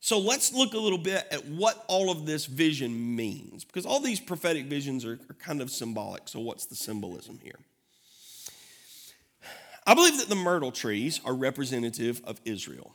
So 0.00 0.18
let's 0.18 0.52
look 0.52 0.74
a 0.74 0.78
little 0.78 0.98
bit 0.98 1.26
at 1.30 1.44
what 1.46 1.84
all 1.88 2.10
of 2.10 2.24
this 2.24 2.46
vision 2.46 3.16
means, 3.16 3.64
because 3.64 3.84
all 3.84 4.00
these 4.00 4.20
prophetic 4.20 4.66
visions 4.66 5.04
are, 5.04 5.18
are 5.28 5.34
kind 5.40 5.60
of 5.60 5.70
symbolic. 5.70 6.28
So, 6.28 6.38
what's 6.38 6.66
the 6.66 6.76
symbolism 6.76 7.40
here? 7.42 7.58
I 9.86 9.94
believe 9.94 10.18
that 10.18 10.28
the 10.28 10.36
myrtle 10.36 10.70
trees 10.70 11.20
are 11.24 11.34
representative 11.34 12.20
of 12.24 12.40
Israel. 12.44 12.94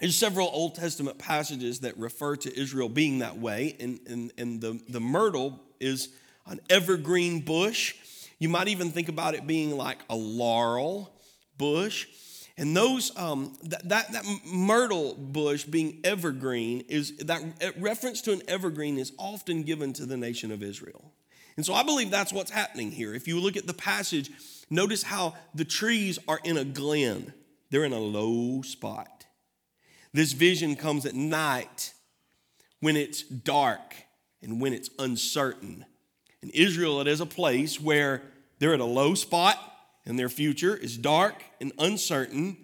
There's 0.00 0.16
several 0.16 0.48
Old 0.52 0.76
Testament 0.76 1.18
passages 1.18 1.80
that 1.80 1.96
refer 1.98 2.36
to 2.36 2.58
Israel 2.58 2.88
being 2.88 3.18
that 3.18 3.38
way, 3.38 3.76
and, 3.78 4.00
and, 4.06 4.32
and 4.38 4.60
the, 4.60 4.80
the 4.88 5.00
myrtle 5.00 5.60
is 5.78 6.08
an 6.46 6.60
evergreen 6.70 7.40
bush. 7.40 7.94
You 8.38 8.48
might 8.48 8.68
even 8.68 8.90
think 8.90 9.10
about 9.10 9.34
it 9.34 9.46
being 9.46 9.76
like 9.76 9.98
a 10.08 10.16
laurel 10.16 11.14
bush. 11.58 12.06
And 12.56 12.76
those 12.76 13.14
um, 13.16 13.56
that, 13.64 13.88
that, 13.88 14.12
that 14.12 14.24
myrtle 14.46 15.14
bush 15.14 15.64
being 15.64 16.00
evergreen 16.04 16.84
is 16.88 17.16
that 17.18 17.42
reference 17.78 18.22
to 18.22 18.32
an 18.32 18.42
evergreen 18.48 18.98
is 18.98 19.12
often 19.18 19.62
given 19.62 19.92
to 19.94 20.06
the 20.06 20.16
nation 20.16 20.50
of 20.50 20.62
Israel. 20.62 21.12
And 21.56 21.66
so 21.66 21.74
I 21.74 21.82
believe 21.82 22.10
that's 22.10 22.32
what's 22.32 22.50
happening 22.50 22.90
here. 22.90 23.14
If 23.14 23.28
you 23.28 23.38
look 23.38 23.56
at 23.56 23.66
the 23.66 23.74
passage, 23.74 24.30
notice 24.70 25.02
how 25.02 25.34
the 25.54 25.64
trees 25.64 26.18
are 26.26 26.40
in 26.42 26.56
a 26.56 26.64
glen. 26.64 27.34
They're 27.70 27.84
in 27.84 27.92
a 27.92 27.98
low 27.98 28.62
spot. 28.62 29.19
This 30.12 30.32
vision 30.32 30.76
comes 30.76 31.06
at 31.06 31.14
night 31.14 31.94
when 32.80 32.96
it's 32.96 33.22
dark 33.22 33.94
and 34.42 34.60
when 34.60 34.72
it's 34.72 34.90
uncertain. 34.98 35.84
In 36.42 36.50
Israel, 36.50 37.00
it 37.00 37.06
is 37.06 37.20
a 37.20 37.26
place 37.26 37.80
where 37.80 38.22
they're 38.58 38.74
at 38.74 38.80
a 38.80 38.84
low 38.84 39.14
spot 39.14 39.58
and 40.04 40.18
their 40.18 40.28
future 40.28 40.76
is 40.76 40.96
dark 40.96 41.42
and 41.60 41.72
uncertain. 41.78 42.56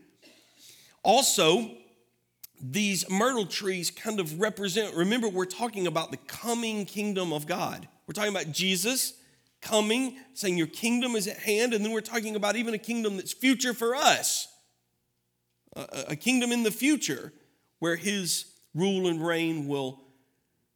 Also, 1.03 1.71
these 2.61 3.09
myrtle 3.09 3.47
trees 3.47 3.91
kind 3.91 4.19
of 4.19 4.41
represent, 4.41 4.95
remember, 4.95 5.29
we're 5.29 5.45
talking 5.45 5.87
about 5.87 6.11
the 6.11 6.17
coming 6.17 6.87
kingdom 6.87 7.33
of 7.33 7.47
God. 7.47 7.87
We're 8.07 8.15
talking 8.15 8.35
about 8.35 8.50
Jesus 8.50 9.12
coming, 9.61 10.17
saying, 10.35 10.57
Your 10.57 10.67
kingdom 10.67 11.15
is 11.15 11.29
at 11.29 11.38
hand. 11.38 11.75
And 11.75 11.85
then 11.85 11.93
we're 11.93 12.00
talking 12.00 12.35
about 12.35 12.57
even 12.57 12.73
a 12.73 12.79
kingdom 12.79 13.17
that's 13.17 13.33
future 13.33 13.75
for 13.75 13.95
us 13.95 14.49
a, 15.76 16.16
kingdom 16.16 16.52
in 16.52 16.62
the 16.62 16.71
future 16.71 17.33
where 17.78 17.97
his 17.97 18.47
rule 18.75 19.06
and 19.06 19.25
reign 19.25 19.68
will 19.68 20.00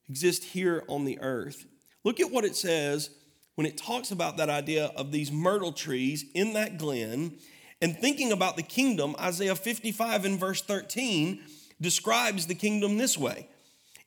exist 0.09 0.45
here 0.45 0.85
on 0.89 1.05
the 1.05 1.19
earth. 1.21 1.67
Look 2.05 2.21
at 2.21 2.31
what 2.31 2.45
it 2.45 2.57
says 2.57 3.11
when 3.55 3.67
it 3.67 3.77
talks 3.77 4.11
about 4.11 4.37
that 4.37 4.51
idea 4.51 4.87
of 4.97 5.13
these 5.13 5.31
myrtle 5.31 5.73
trees 5.73 6.25
in 6.35 6.55
that 6.55 6.79
glen 6.79 7.37
and 7.81 7.97
thinking 7.97 8.33
about 8.33 8.57
the 8.57 8.63
kingdom. 8.63 9.15
Isaiah 9.19 9.55
55 9.57 10.25
and 10.25 10.39
verse 10.39 10.63
13 10.63 11.41
describes 11.81 12.47
the 12.47 12.55
kingdom 12.55 12.99
this 12.99 13.17
way 13.17 13.49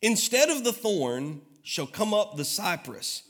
Instead 0.02 0.50
of 0.50 0.64
the 0.64 0.74
thorn 0.74 1.42
shall 1.64 1.88
come 1.88 2.14
up 2.14 2.36
the 2.36 2.46
cypress, 2.46 3.24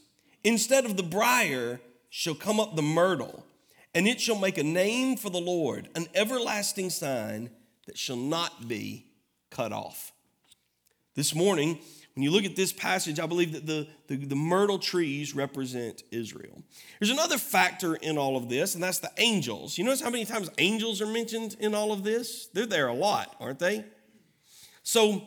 instead 0.43 0.85
of 0.85 0.97
the 0.97 1.03
brier 1.03 1.79
shall 2.09 2.35
come 2.35 2.59
up 2.59 2.75
the 2.75 2.81
myrtle 2.81 3.45
and 3.95 4.07
it 4.07 4.19
shall 4.19 4.37
make 4.37 4.57
a 4.57 4.63
name 4.63 5.17
for 5.17 5.29
the 5.29 5.39
Lord, 5.39 5.89
an 5.95 6.07
everlasting 6.15 6.89
sign 6.89 7.49
that 7.85 7.97
shall 7.97 8.17
not 8.17 8.67
be 8.67 9.05
cut 9.49 9.71
off. 9.71 10.11
This 11.15 11.35
morning, 11.35 11.77
when 12.15 12.23
you 12.23 12.31
look 12.31 12.45
at 12.45 12.55
this 12.55 12.73
passage, 12.73 13.19
I 13.19 13.27
believe 13.27 13.53
that 13.53 13.67
the, 13.67 13.87
the, 14.07 14.15
the, 14.15 14.35
myrtle 14.35 14.79
trees 14.79 15.35
represent 15.35 16.03
Israel. 16.11 16.63
There's 16.99 17.11
another 17.11 17.37
factor 17.37 17.95
in 17.95 18.17
all 18.17 18.35
of 18.35 18.49
this, 18.49 18.73
and 18.73 18.83
that's 18.83 18.99
the 18.99 19.11
angels. 19.17 19.77
You 19.77 19.83
notice 19.83 20.01
how 20.01 20.09
many 20.09 20.25
times 20.25 20.49
angels 20.57 21.01
are 21.01 21.07
mentioned 21.07 21.55
in 21.59 21.75
all 21.75 21.91
of 21.91 22.03
this? 22.03 22.47
They're 22.47 22.65
there 22.65 22.87
a 22.87 22.93
lot, 22.93 23.35
aren't 23.39 23.59
they? 23.59 23.85
So 24.81 25.23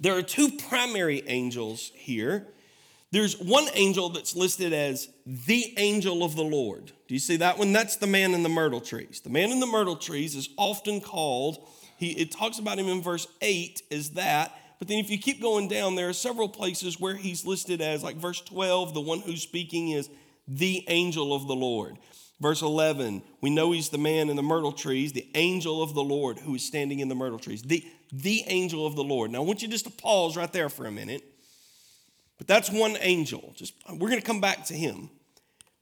there 0.00 0.16
are 0.16 0.22
two 0.22 0.50
primary 0.68 1.22
angels 1.26 1.90
here 1.94 2.46
there's 3.12 3.38
one 3.38 3.66
angel 3.74 4.08
that's 4.08 4.34
listed 4.34 4.72
as 4.72 5.08
the 5.26 5.74
angel 5.76 6.24
of 6.24 6.34
the 6.34 6.42
Lord. 6.42 6.92
Do 7.12 7.14
you 7.14 7.20
see 7.20 7.36
that 7.36 7.58
one? 7.58 7.74
That's 7.74 7.96
the 7.96 8.06
man 8.06 8.32
in 8.32 8.42
the 8.42 8.48
myrtle 8.48 8.80
trees. 8.80 9.20
The 9.20 9.28
man 9.28 9.50
in 9.50 9.60
the 9.60 9.66
myrtle 9.66 9.96
trees 9.96 10.34
is 10.34 10.48
often 10.56 11.02
called, 11.02 11.68
he, 11.98 12.12
it 12.12 12.30
talks 12.30 12.58
about 12.58 12.78
him 12.78 12.88
in 12.88 13.02
verse 13.02 13.26
8 13.42 13.82
as 13.90 14.12
that. 14.12 14.56
But 14.78 14.88
then 14.88 14.96
if 14.96 15.10
you 15.10 15.18
keep 15.18 15.42
going 15.42 15.68
down, 15.68 15.94
there 15.94 16.08
are 16.08 16.14
several 16.14 16.48
places 16.48 16.98
where 16.98 17.14
he's 17.14 17.44
listed 17.44 17.82
as, 17.82 18.02
like 18.02 18.16
verse 18.16 18.40
12, 18.40 18.94
the 18.94 19.02
one 19.02 19.20
who's 19.20 19.42
speaking 19.42 19.90
is 19.90 20.08
the 20.48 20.86
angel 20.88 21.34
of 21.34 21.46
the 21.46 21.54
Lord. 21.54 21.98
Verse 22.40 22.62
11, 22.62 23.22
we 23.42 23.50
know 23.50 23.72
he's 23.72 23.90
the 23.90 23.98
man 23.98 24.30
in 24.30 24.36
the 24.36 24.42
myrtle 24.42 24.72
trees, 24.72 25.12
the 25.12 25.28
angel 25.34 25.82
of 25.82 25.92
the 25.92 26.02
Lord 26.02 26.38
who 26.38 26.54
is 26.54 26.64
standing 26.64 27.00
in 27.00 27.10
the 27.10 27.14
myrtle 27.14 27.38
trees. 27.38 27.60
The, 27.60 27.86
the 28.10 28.42
angel 28.46 28.86
of 28.86 28.96
the 28.96 29.04
Lord. 29.04 29.30
Now, 29.30 29.42
I 29.42 29.44
want 29.44 29.60
you 29.60 29.68
just 29.68 29.84
to 29.84 29.90
pause 29.90 30.34
right 30.34 30.50
there 30.50 30.70
for 30.70 30.86
a 30.86 30.90
minute. 30.90 31.22
But 32.38 32.46
that's 32.46 32.70
one 32.70 32.96
angel. 33.00 33.52
Just 33.54 33.74
we're 33.90 34.08
going 34.08 34.18
to 34.18 34.26
come 34.26 34.40
back 34.40 34.64
to 34.68 34.74
him. 34.74 35.10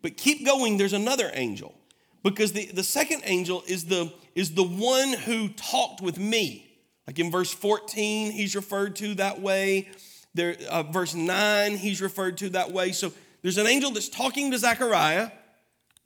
But 0.03 0.17
keep 0.17 0.45
going, 0.45 0.77
there's 0.77 0.93
another 0.93 1.31
angel. 1.35 1.75
Because 2.23 2.53
the, 2.53 2.67
the 2.67 2.83
second 2.83 3.23
angel 3.25 3.63
is 3.67 3.87
the, 3.87 4.13
is 4.35 4.55
the 4.55 4.65
one 4.65 5.13
who 5.13 5.49
talked 5.49 6.01
with 6.01 6.19
me. 6.19 6.67
Like 7.07 7.19
in 7.19 7.31
verse 7.31 7.53
14, 7.53 8.33
he's 8.33 8.55
referred 8.55 8.97
to 8.97 9.15
that 9.17 9.41
way. 9.41 9.89
There, 10.35 10.57
uh, 10.69 10.85
verse 10.85 11.15
9, 11.15 11.77
he's 11.77 12.01
referred 12.01 12.39
to 12.39 12.51
that 12.51 12.73
way. 12.73 12.93
So 12.93 13.13
there's 13.43 13.59
an 13.59 13.67
angel 13.67 13.91
that's 13.91 14.09
talking 14.09 14.51
to 14.51 14.59
Zechariah, 14.59 15.31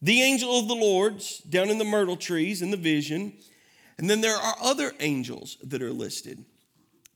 the 0.01 0.23
angel 0.23 0.59
of 0.59 0.69
the 0.69 0.75
Lord's 0.75 1.39
down 1.39 1.69
in 1.69 1.79
the 1.79 1.85
myrtle 1.85 2.17
trees 2.17 2.63
in 2.63 2.71
the 2.71 2.77
vision. 2.77 3.35
And 3.99 4.09
then 4.09 4.21
there 4.21 4.37
are 4.37 4.57
other 4.63 4.93
angels 5.01 5.57
that 5.63 5.83
are 5.83 5.93
listed. 5.93 6.45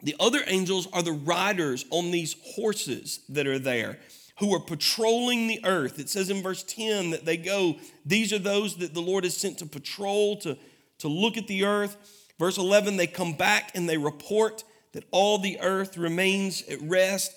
The 0.03 0.17
other 0.21 0.43
angels 0.47 0.87
are 0.93 1.03
the 1.03 1.13
riders 1.13 1.85
on 1.91 2.11
these 2.11 2.37
horses 2.55 3.21
that 3.29 3.47
are 3.47 3.59
there 3.59 3.99
who 4.39 4.55
are 4.55 4.61
patrolling 4.61 5.49
the 5.49 5.61
earth. 5.65 5.99
It 5.99 6.09
says 6.09 6.31
in 6.31 6.43
verse 6.43 6.63
10 6.63 7.11
that 7.11 7.25
they 7.25 7.37
go, 7.37 7.77
these 8.07 8.33
are 8.33 8.39
those 8.39 8.77
that 8.77 8.95
the 8.95 9.03
Lord 9.03 9.25
has 9.25 9.37
sent 9.37 9.59
to 9.59 9.67
patrol, 9.67 10.37
to, 10.39 10.57
to 10.99 11.09
look 11.09 11.37
at 11.37 11.49
the 11.49 11.65
earth. 11.65 11.97
Verse 12.39 12.57
11, 12.57 12.97
they 12.97 13.09
come 13.09 13.35
back 13.35 13.73
and 13.75 13.89
they 13.89 13.99
report 13.99 14.63
that 14.93 15.05
all 15.11 15.39
the 15.39 15.59
earth 15.61 15.97
remains 15.97 16.63
at 16.69 16.81
rest. 16.83 17.35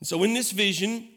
And 0.00 0.08
so 0.08 0.22
in 0.22 0.32
this 0.32 0.50
vision, 0.50 1.08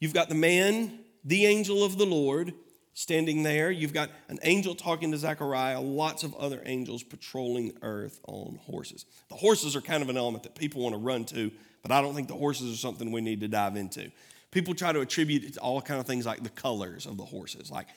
you've 0.00 0.14
got 0.14 0.30
the 0.30 0.34
man, 0.34 1.00
the 1.24 1.44
angel 1.44 1.84
of 1.84 1.98
the 1.98 2.06
Lord, 2.06 2.54
standing 2.94 3.42
there. 3.42 3.70
You've 3.70 3.92
got 3.92 4.10
an 4.28 4.38
angel 4.42 4.74
talking 4.74 5.10
to 5.12 5.18
Zechariah, 5.18 5.80
lots 5.82 6.22
of 6.22 6.34
other 6.36 6.62
angels 6.64 7.02
patrolling 7.02 7.68
the 7.68 7.74
earth 7.82 8.20
on 8.26 8.58
horses. 8.62 9.04
The 9.28 9.34
horses 9.34 9.76
are 9.76 9.82
kind 9.82 10.02
of 10.02 10.08
an 10.08 10.16
element 10.16 10.44
that 10.44 10.54
people 10.54 10.80
want 10.80 10.94
to 10.94 10.98
run 10.98 11.26
to, 11.26 11.52
but 11.88 11.94
I 11.94 12.02
don't 12.02 12.14
think 12.14 12.28
the 12.28 12.34
horses 12.34 12.72
are 12.72 12.76
something 12.78 13.12
we 13.12 13.20
need 13.20 13.40
to 13.40 13.48
dive 13.48 13.76
into. 13.76 14.10
People 14.50 14.74
try 14.74 14.92
to 14.92 15.00
attribute 15.00 15.44
it 15.44 15.54
to 15.54 15.60
all 15.60 15.80
kind 15.82 16.00
of 16.00 16.06
things 16.06 16.26
like 16.26 16.42
the 16.42 16.48
colors 16.48 17.06
of 17.06 17.16
the 17.16 17.24
horses, 17.24 17.70
like 17.70 17.88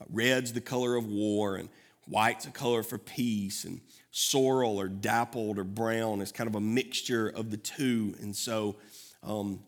uh, 0.00 0.04
red's 0.10 0.52
the 0.52 0.60
color 0.60 0.96
of 0.96 1.06
war, 1.06 1.56
and 1.56 1.68
white's 2.06 2.46
a 2.46 2.50
color 2.50 2.82
for 2.82 2.98
peace, 2.98 3.64
and 3.64 3.80
sorrel 4.10 4.78
or 4.78 4.86
dappled 4.88 5.58
or 5.58 5.64
brown 5.64 6.20
is 6.20 6.30
kind 6.30 6.48
of 6.48 6.54
a 6.54 6.60
mixture 6.60 7.28
of 7.28 7.50
the 7.50 7.56
two. 7.56 8.14
And 8.20 8.34
so 8.34 8.76
um, 9.24 9.60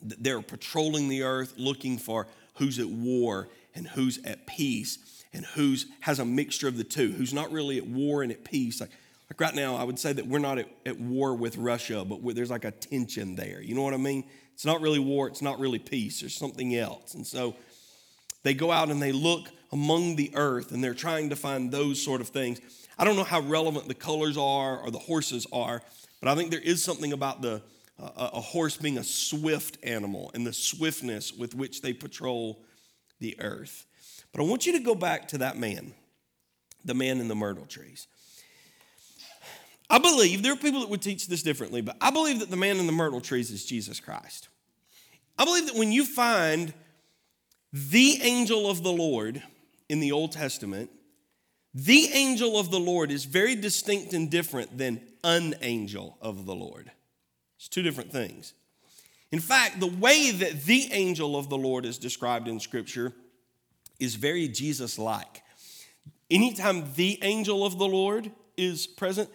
they're 0.00 0.40
patrolling 0.40 1.08
the 1.08 1.22
earth 1.22 1.54
looking 1.58 1.98
for 1.98 2.26
who's 2.54 2.78
at 2.78 2.88
war 2.88 3.48
and 3.74 3.86
who's 3.86 4.24
at 4.24 4.46
peace 4.46 5.24
and 5.34 5.44
who's 5.44 5.86
has 6.00 6.18
a 6.18 6.24
mixture 6.24 6.68
of 6.68 6.78
the 6.78 6.84
two, 6.84 7.12
who's 7.12 7.34
not 7.34 7.52
really 7.52 7.76
at 7.76 7.86
war 7.86 8.22
and 8.22 8.32
at 8.32 8.44
peace. 8.44 8.80
Like, 8.80 8.90
like 9.30 9.40
right 9.40 9.54
now, 9.54 9.76
I 9.76 9.84
would 9.84 9.98
say 9.98 10.12
that 10.12 10.26
we're 10.26 10.38
not 10.38 10.58
at, 10.58 10.68
at 10.84 11.00
war 11.00 11.34
with 11.34 11.56
Russia, 11.56 12.04
but 12.04 12.22
there's 12.34 12.50
like 12.50 12.64
a 12.64 12.70
tension 12.70 13.34
there. 13.36 13.60
You 13.62 13.74
know 13.74 13.82
what 13.82 13.94
I 13.94 13.98
mean? 13.98 14.24
It's 14.52 14.64
not 14.64 14.80
really 14.80 14.98
war, 14.98 15.26
it's 15.28 15.42
not 15.42 15.58
really 15.58 15.78
peace, 15.78 16.20
there's 16.20 16.36
something 16.36 16.76
else. 16.76 17.14
And 17.14 17.26
so 17.26 17.56
they 18.42 18.54
go 18.54 18.70
out 18.70 18.90
and 18.90 19.02
they 19.02 19.12
look 19.12 19.48
among 19.72 20.16
the 20.16 20.30
earth 20.34 20.70
and 20.70 20.84
they're 20.84 20.94
trying 20.94 21.30
to 21.30 21.36
find 21.36 21.72
those 21.72 22.00
sort 22.00 22.20
of 22.20 22.28
things. 22.28 22.60
I 22.98 23.04
don't 23.04 23.16
know 23.16 23.24
how 23.24 23.40
relevant 23.40 23.88
the 23.88 23.94
colors 23.94 24.36
are 24.36 24.78
or 24.78 24.90
the 24.90 24.98
horses 24.98 25.46
are, 25.52 25.82
but 26.20 26.28
I 26.28 26.36
think 26.36 26.50
there 26.50 26.60
is 26.60 26.84
something 26.84 27.12
about 27.12 27.42
the 27.42 27.62
uh, 27.98 28.30
a 28.32 28.40
horse 28.40 28.76
being 28.76 28.98
a 28.98 29.04
swift 29.04 29.78
animal 29.84 30.30
and 30.34 30.46
the 30.46 30.52
swiftness 30.52 31.32
with 31.32 31.54
which 31.54 31.80
they 31.80 31.92
patrol 31.92 32.64
the 33.20 33.36
earth. 33.40 33.86
But 34.32 34.42
I 34.42 34.44
want 34.44 34.66
you 34.66 34.72
to 34.72 34.80
go 34.80 34.94
back 34.94 35.28
to 35.28 35.38
that 35.38 35.56
man, 35.56 35.94
the 36.84 36.94
man 36.94 37.20
in 37.20 37.28
the 37.28 37.36
myrtle 37.36 37.66
trees. 37.66 38.08
I 39.90 39.98
believe, 39.98 40.42
there 40.42 40.52
are 40.52 40.56
people 40.56 40.80
that 40.80 40.88
would 40.88 41.02
teach 41.02 41.28
this 41.28 41.42
differently, 41.42 41.80
but 41.80 41.96
I 42.00 42.10
believe 42.10 42.40
that 42.40 42.50
the 42.50 42.56
man 42.56 42.78
in 42.78 42.86
the 42.86 42.92
myrtle 42.92 43.20
trees 43.20 43.50
is 43.50 43.64
Jesus 43.64 44.00
Christ. 44.00 44.48
I 45.38 45.44
believe 45.44 45.66
that 45.66 45.76
when 45.76 45.92
you 45.92 46.04
find 46.04 46.72
the 47.72 48.20
angel 48.22 48.70
of 48.70 48.82
the 48.82 48.92
Lord 48.92 49.42
in 49.88 50.00
the 50.00 50.12
Old 50.12 50.32
Testament, 50.32 50.90
the 51.74 52.08
angel 52.12 52.58
of 52.58 52.70
the 52.70 52.78
Lord 52.78 53.10
is 53.10 53.24
very 53.24 53.56
distinct 53.56 54.12
and 54.12 54.30
different 54.30 54.78
than 54.78 55.00
an 55.24 55.56
angel 55.60 56.16
of 56.20 56.46
the 56.46 56.54
Lord. 56.54 56.90
It's 57.56 57.68
two 57.68 57.82
different 57.82 58.12
things. 58.12 58.54
In 59.32 59.40
fact, 59.40 59.80
the 59.80 59.88
way 59.88 60.30
that 60.30 60.62
the 60.62 60.88
angel 60.92 61.36
of 61.36 61.48
the 61.48 61.58
Lord 61.58 61.84
is 61.84 61.98
described 61.98 62.46
in 62.46 62.60
Scripture 62.60 63.12
is 63.98 64.14
very 64.14 64.46
Jesus 64.46 64.98
like. 64.98 65.42
Anytime 66.30 66.92
the 66.94 67.18
angel 67.22 67.66
of 67.66 67.78
the 67.78 67.86
Lord 67.86 68.30
is 68.56 68.86
present, 68.86 69.28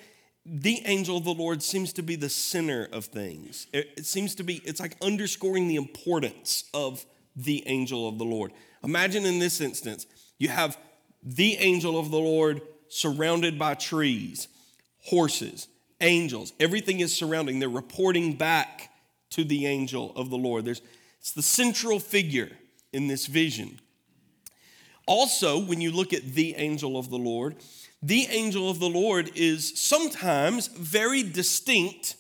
the 0.46 0.82
angel 0.86 1.18
of 1.18 1.26
the 1.26 1.34
Lord 1.34 1.62
seems 1.62 1.94
to 1.94 2.02
be 2.02 2.16
the 2.16 2.30
center 2.30 2.88
of 2.92 3.06
things. 3.06 3.68
It, 3.74 4.06
seems 4.06 4.36
to 4.36 4.44
be, 4.44 4.62
it's 4.66 4.80
like 4.80 4.96
underscoring 5.02 5.68
the 5.68 5.76
importance 5.76 6.64
of 6.74 7.06
the 7.36 7.64
angel 7.68 8.08
of 8.08 8.18
the 8.18 8.26
Lord. 8.26 8.52
Imagine 8.84 9.26
in 9.26 9.40
this 9.40 9.62
instance, 9.62 10.06
you 10.38 10.50
have 10.50 10.78
the 11.22 11.56
angel 11.58 12.00
of 12.00 12.12
the 12.12 12.20
Lord 12.20 12.62
surrounded 12.88 13.60
by 13.60 13.76
trees, 13.76 14.48
horses, 15.06 15.68
angels. 16.02 16.54
Everything 16.60 17.02
is 17.02 17.16
surrounding. 17.16 17.60
They're 17.60 17.70
reporting 17.70 18.34
back 18.34 18.92
to 19.32 19.44
the 19.44 19.66
angel 19.66 20.14
of 20.16 20.30
the 20.30 20.38
Lord. 20.38 20.66
There's, 20.66 20.82
it's 21.20 21.34
the 21.34 21.44
central 21.44 22.00
figure 22.00 22.50
in 22.94 23.08
this 23.08 23.28
vision. 23.28 23.80
Also, 25.06 25.60
when 25.60 25.82
you 25.82 25.92
look 25.92 26.14
at 26.14 26.24
the 26.24 26.56
angel 26.56 26.98
of 26.98 27.10
the 27.10 27.18
Lord, 27.18 27.56
the 28.02 28.28
angel 28.28 28.70
of 28.70 28.80
the 28.80 28.90
Lord 28.90 29.32
is 29.36 29.80
sometimes 29.80 30.68
very 30.68 31.24
distinct 31.24 32.16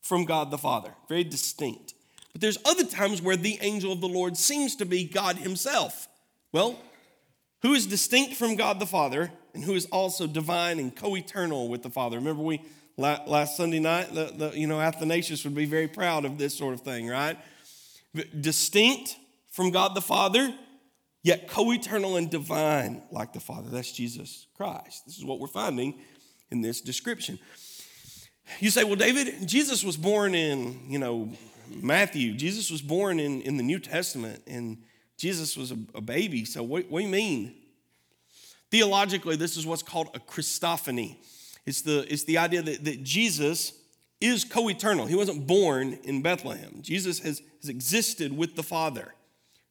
from 0.00 0.24
God 0.24 0.50
the 0.50 0.58
Father, 0.58 0.94
very 1.08 1.24
distinct. 1.24 1.94
But 2.32 2.40
there's 2.40 2.58
other 2.64 2.84
times 2.84 3.22
where 3.22 3.36
the 3.36 3.58
angel 3.60 3.92
of 3.92 4.00
the 4.00 4.08
Lord 4.08 4.36
seems 4.36 4.76
to 4.76 4.84
be 4.84 5.04
God 5.04 5.36
Himself. 5.36 6.08
Well, 6.52 6.78
who 7.62 7.74
is 7.74 7.86
distinct 7.86 8.34
from 8.34 8.56
God 8.56 8.78
the 8.78 8.86
Father 8.86 9.32
and 9.54 9.64
who 9.64 9.74
is 9.74 9.86
also 9.86 10.26
divine 10.26 10.78
and 10.78 10.94
co 10.94 11.16
eternal 11.16 11.68
with 11.68 11.82
the 11.82 11.90
Father? 11.90 12.18
Remember, 12.18 12.42
we 12.42 12.60
last 12.96 13.56
Sunday 13.56 13.80
night, 13.80 14.14
the, 14.14 14.32
the, 14.36 14.58
you 14.58 14.66
know, 14.66 14.80
Athanasius 14.80 15.44
would 15.44 15.54
be 15.54 15.64
very 15.64 15.88
proud 15.88 16.24
of 16.24 16.38
this 16.38 16.56
sort 16.56 16.74
of 16.74 16.82
thing, 16.82 17.08
right? 17.08 17.38
Distinct 18.38 19.16
from 19.50 19.70
God 19.70 19.94
the 19.94 20.00
Father, 20.00 20.54
yet 21.24 21.48
co 21.48 21.72
eternal 21.72 22.16
and 22.16 22.30
divine 22.30 23.02
like 23.10 23.32
the 23.32 23.40
Father. 23.40 23.68
That's 23.70 23.90
Jesus 23.90 24.46
Christ. 24.56 25.06
This 25.06 25.18
is 25.18 25.24
what 25.24 25.40
we're 25.40 25.48
finding 25.48 25.98
in 26.52 26.60
this 26.60 26.80
description. 26.80 27.40
You 28.60 28.70
say, 28.70 28.84
well, 28.84 28.94
David, 28.94 29.48
Jesus 29.48 29.82
was 29.82 29.96
born 29.96 30.34
in, 30.34 30.78
you 30.86 30.98
know, 30.98 31.32
Matthew. 31.68 32.34
Jesus 32.34 32.70
was 32.70 32.82
born 32.82 33.18
in, 33.18 33.40
in 33.40 33.56
the 33.56 33.62
New 33.62 33.78
Testament, 33.78 34.42
and 34.46 34.82
Jesus 35.16 35.56
was 35.56 35.72
a, 35.72 35.78
a 35.94 36.00
baby. 36.02 36.44
So, 36.44 36.62
what, 36.62 36.90
what 36.90 37.00
do 37.00 37.06
you 37.06 37.10
mean? 37.10 37.54
Theologically, 38.70 39.36
this 39.36 39.56
is 39.56 39.66
what's 39.66 39.82
called 39.82 40.10
a 40.14 40.20
Christophany. 40.20 41.16
It's 41.64 41.80
the, 41.80 42.06
it's 42.12 42.24
the 42.24 42.36
idea 42.36 42.60
that, 42.60 42.84
that 42.84 43.02
Jesus 43.02 43.72
is 44.20 44.44
co 44.44 44.68
eternal. 44.68 45.06
He 45.06 45.14
wasn't 45.14 45.46
born 45.46 45.98
in 46.04 46.20
Bethlehem, 46.20 46.80
Jesus 46.82 47.20
has, 47.20 47.40
has 47.62 47.70
existed 47.70 48.36
with 48.36 48.56
the 48.56 48.62
Father. 48.62 49.14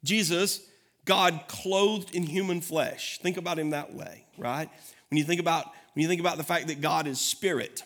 Jesus 0.04 0.68
God 1.06 1.42
clothed 1.48 2.16
in 2.16 2.24
human 2.24 2.62
flesh. 2.62 3.20
Think 3.20 3.38
about 3.38 3.60
him 3.60 3.72
that 3.72 3.94
way, 3.94 4.26
right? 4.38 4.70
When 5.10 5.18
you 5.18 5.24
think 5.24 5.42
about 5.42 5.66
when 5.94 6.02
you 6.02 6.08
think 6.08 6.22
about 6.22 6.38
the 6.38 6.44
fact 6.44 6.68
that 6.68 6.82
God 6.82 7.08
is 7.08 7.22
spirit. 7.22 7.84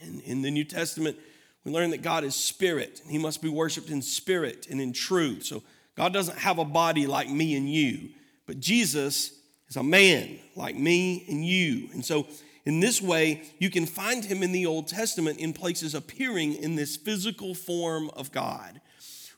In, 0.00 0.20
in 0.20 0.42
the 0.42 0.50
New 0.50 0.64
Testament, 0.64 1.16
we 1.64 1.72
learn 1.72 1.90
that 1.90 2.02
God 2.02 2.24
is 2.24 2.34
spirit 2.34 3.00
and 3.02 3.10
he 3.10 3.18
must 3.18 3.40
be 3.40 3.48
worshiped 3.48 3.88
in 3.88 4.02
spirit 4.02 4.66
and 4.68 4.80
in 4.80 4.92
truth. 4.92 5.44
So 5.44 5.62
God 5.96 6.12
doesn't 6.12 6.38
have 6.38 6.58
a 6.58 6.64
body 6.64 7.06
like 7.06 7.30
me 7.30 7.54
and 7.56 7.70
you, 7.70 8.10
but 8.46 8.58
Jesus 8.58 9.38
is 9.68 9.76
a 9.76 9.82
man 9.82 10.38
like 10.56 10.76
me 10.76 11.24
and 11.28 11.44
you. 11.44 11.88
And 11.92 12.04
so 12.04 12.26
in 12.64 12.80
this 12.80 13.00
way, 13.00 13.42
you 13.58 13.70
can 13.70 13.86
find 13.86 14.24
him 14.24 14.42
in 14.42 14.52
the 14.52 14.66
Old 14.66 14.88
Testament 14.88 15.38
in 15.38 15.52
places 15.52 15.94
appearing 15.94 16.54
in 16.54 16.76
this 16.76 16.96
physical 16.96 17.54
form 17.54 18.10
of 18.10 18.32
God. 18.32 18.80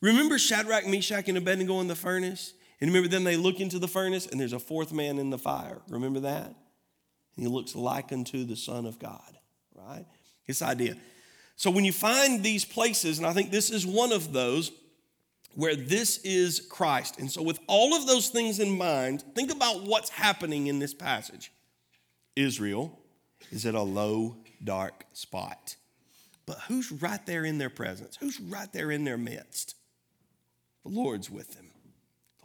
Remember 0.01 0.39
Shadrach, 0.39 0.87
Meshach, 0.87 1.29
and 1.29 1.39
Abednego 1.39 1.81
in 1.81 1.89
the 1.89 1.95
furnace? 1.95 2.55
And 2.81 2.91
remember, 2.91 3.09
then 3.09 3.25
they 3.25 3.37
look 3.37 3.61
into 3.61 3.79
the 3.79 3.89
furnace 3.89 4.27
and 4.27 4.39
there's 4.39 4.53
a 4.53 4.59
fourth 4.59 4.93
man 4.93 5.19
in 5.19 5.31
the 5.31 5.39
fire. 5.39 5.81
Remember 5.89 6.21
that? 6.21 6.47
And 6.47 7.47
he 7.47 7.49
looks 7.49 7.75
like 7.75 8.13
unto 8.13 8.45
the 8.45 8.57
Son 8.57 8.87
of 8.87 8.99
God, 8.99 9.39
right? 9.75 10.05
This 10.47 10.63
idea. 10.63 10.97
So 11.57 11.71
when 11.71 11.85
you 11.85 11.93
find 11.93 12.43
these 12.43 12.65
places, 12.65 13.19
and 13.19 13.27
I 13.27 13.33
think 13.33 13.51
this 13.51 13.71
is 13.71 13.87
one 13.87 14.13
of 14.13 14.33
those 14.33 14.73
where 15.57 15.75
this 15.75 16.19
is 16.19 16.61
Christ. 16.61 17.19
And 17.19 17.31
so, 17.31 17.43
with 17.43 17.59
all 17.67 17.97
of 17.97 18.07
those 18.07 18.29
things 18.29 18.61
in 18.61 18.77
mind, 18.77 19.25
think 19.35 19.51
about 19.51 19.85
what's 19.85 20.11
happening 20.11 20.67
in 20.67 20.79
this 20.79 20.95
passage. 20.95 21.51
Israel 22.37 23.01
is 23.51 23.65
at 23.65 23.75
a 23.75 23.83
low, 23.83 24.37
dark 24.63 25.07
spot. 25.15 25.77
But 26.45 26.59
who's 26.69 26.93
right 26.93 27.25
there 27.27 27.45
in 27.45 27.59
their 27.59 27.71
presence? 27.71 28.17
Who's 28.21 28.39
right 28.39 28.71
there 28.73 28.91
in 28.91 29.05
their 29.05 29.17
midst? 29.17 29.75
The 30.85 30.91
Lord's 30.91 31.31
with 31.31 31.55
them. 31.55 31.66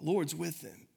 Lord's 0.03 0.35
with 0.35 0.61
them. 0.61 0.87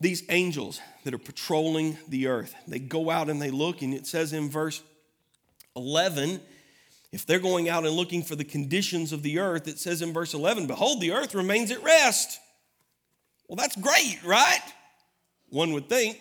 These 0.00 0.24
angels 0.30 0.80
that 1.04 1.12
are 1.12 1.18
patrolling 1.18 1.98
the 2.08 2.28
earth, 2.28 2.54
they 2.66 2.78
go 2.78 3.10
out 3.10 3.28
and 3.28 3.40
they 3.40 3.50
look, 3.50 3.82
and 3.82 3.92
it 3.92 4.06
says 4.06 4.32
in 4.32 4.48
verse 4.48 4.82
11, 5.76 6.40
if 7.12 7.26
they're 7.26 7.38
going 7.38 7.68
out 7.68 7.84
and 7.84 7.94
looking 7.94 8.22
for 8.22 8.36
the 8.36 8.44
conditions 8.44 9.12
of 9.12 9.22
the 9.22 9.38
earth, 9.40 9.68
it 9.68 9.78
says 9.78 10.00
in 10.00 10.12
verse 10.12 10.32
11, 10.32 10.66
Behold, 10.66 11.00
the 11.00 11.12
earth 11.12 11.34
remains 11.34 11.70
at 11.70 11.82
rest. 11.82 12.40
Well, 13.48 13.56
that's 13.56 13.76
great, 13.76 14.20
right? 14.24 14.62
One 15.48 15.72
would 15.72 15.88
think. 15.88 16.18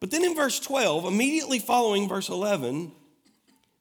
But 0.00 0.10
then 0.10 0.24
in 0.24 0.34
verse 0.34 0.58
12, 0.58 1.04
immediately 1.04 1.60
following 1.60 2.08
verse 2.08 2.28
11, 2.28 2.90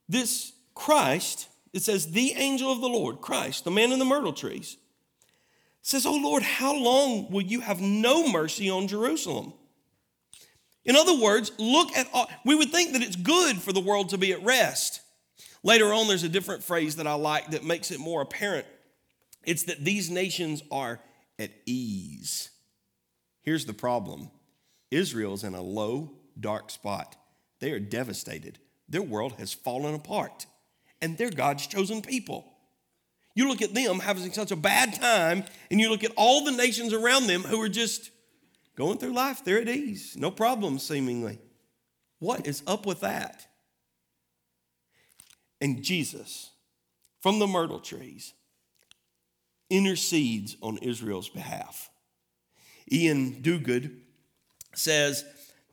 this 0.07 0.53
Christ 0.75 1.47
it 1.73 1.83
says, 1.83 2.11
the 2.11 2.33
angel 2.33 2.71
of 2.71 2.81
the 2.81 2.89
Lord, 2.89 3.21
Christ, 3.21 3.63
the 3.63 3.71
man 3.71 3.91
in 3.91 3.99
the 3.99 4.05
myrtle 4.05 4.33
trees, 4.33 4.77
says, 5.81 6.05
Oh 6.05 6.15
Lord, 6.15 6.43
how 6.43 6.75
long 6.75 7.31
will 7.31 7.41
you 7.41 7.61
have 7.61 7.79
no 7.79 8.27
mercy 8.27 8.69
on 8.69 8.87
Jerusalem? 8.87 9.53
In 10.83 10.95
other 10.95 11.15
words, 11.15 11.51
look 11.57 11.95
at 11.95 12.07
all, 12.13 12.29
we 12.45 12.55
would 12.55 12.71
think 12.71 12.93
that 12.93 13.03
it's 13.03 13.15
good 13.15 13.57
for 13.57 13.71
the 13.71 13.79
world 13.79 14.09
to 14.09 14.17
be 14.17 14.33
at 14.33 14.43
rest. 14.43 15.01
Later 15.63 15.93
on, 15.93 16.07
there's 16.07 16.23
a 16.23 16.29
different 16.29 16.63
phrase 16.63 16.95
that 16.95 17.07
I 17.07 17.13
like 17.13 17.51
that 17.51 17.63
makes 17.63 17.91
it 17.91 17.99
more 17.99 18.21
apparent. 18.21 18.65
It's 19.43 19.63
that 19.63 19.83
these 19.83 20.09
nations 20.09 20.63
are 20.71 20.99
at 21.37 21.51
ease. 21.65 22.49
Here's 23.43 23.65
the 23.65 23.73
problem 23.73 24.29
Israel's 24.89 25.43
in 25.43 25.53
a 25.53 25.61
low, 25.61 26.11
dark 26.39 26.69
spot. 26.69 27.15
They 27.59 27.71
are 27.71 27.79
devastated. 27.79 28.59
Their 28.89 29.03
world 29.03 29.33
has 29.37 29.53
fallen 29.53 29.93
apart 29.93 30.47
and 31.01 31.17
they're 31.17 31.29
God's 31.29 31.67
chosen 31.67 32.01
people. 32.01 32.45
You 33.33 33.47
look 33.47 33.61
at 33.61 33.73
them 33.73 33.99
having 33.99 34.31
such 34.31 34.51
a 34.51 34.55
bad 34.55 34.93
time, 34.93 35.45
and 35.69 35.79
you 35.79 35.89
look 35.89 36.03
at 36.03 36.11
all 36.15 36.43
the 36.43 36.51
nations 36.51 36.93
around 36.93 37.27
them 37.27 37.43
who 37.43 37.61
are 37.61 37.69
just 37.69 38.11
going 38.75 38.97
through 38.97 39.13
life, 39.13 39.43
they're 39.43 39.61
at 39.61 39.69
ease, 39.69 40.15
no 40.17 40.31
problems 40.31 40.83
seemingly. 40.83 41.39
What 42.19 42.45
is 42.45 42.61
up 42.67 42.85
with 42.85 43.01
that? 43.01 43.47
And 45.59 45.83
Jesus, 45.83 46.51
from 47.21 47.39
the 47.39 47.47
myrtle 47.47 47.79
trees, 47.79 48.33
intercedes 49.69 50.57
on 50.61 50.77
Israel's 50.79 51.29
behalf. 51.29 51.89
Ian 52.91 53.41
Duguid 53.41 53.95
says, 54.75 55.23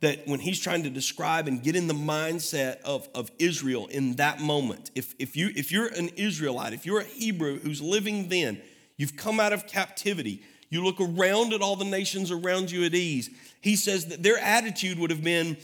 that 0.01 0.27
when 0.27 0.41
he's 0.41 0.61
trying 0.61 0.85
to 0.85 0.91
describe 0.91 1.49
and 1.49 1.63
get 1.63 1.75
in 1.75 1.89
the 1.89 1.95
mindset 1.95 2.81
of, 2.83 3.09
of 3.15 3.31
Israel 3.39 3.87
in 3.89 4.15
that 4.17 4.41
moment, 4.41 4.91
if, 4.95 5.15
if, 5.19 5.37
you, 5.37 5.51
if 5.57 5.73
you're 5.73 5.89
an 5.89 6.09
Israelite, 6.11 6.73
if 6.73 6.87
you're 6.87 7.01
a 7.01 7.05
Hebrew 7.05 7.59
who's 7.59 7.83
living 7.83 8.29
then, 8.29 8.61
you've 8.97 9.17
come 9.17 9.41
out 9.41 9.53
of 9.53 9.67
captivity, 9.67 10.43
you 10.71 10.85
look 10.85 11.01
around 11.01 11.53
at 11.53 11.63
all 11.63 11.77
the 11.77 11.85
nations 11.85 12.31
around 12.31 12.71
you 12.71 12.85
at 12.85 12.95
ease, 12.95 13.31
he 13.61 13.75
says 13.75 14.07
that 14.07 14.23
their 14.23 14.39
attitude 14.39 14.99
would 14.99 15.11
have 15.11 15.25
been 15.25 15.57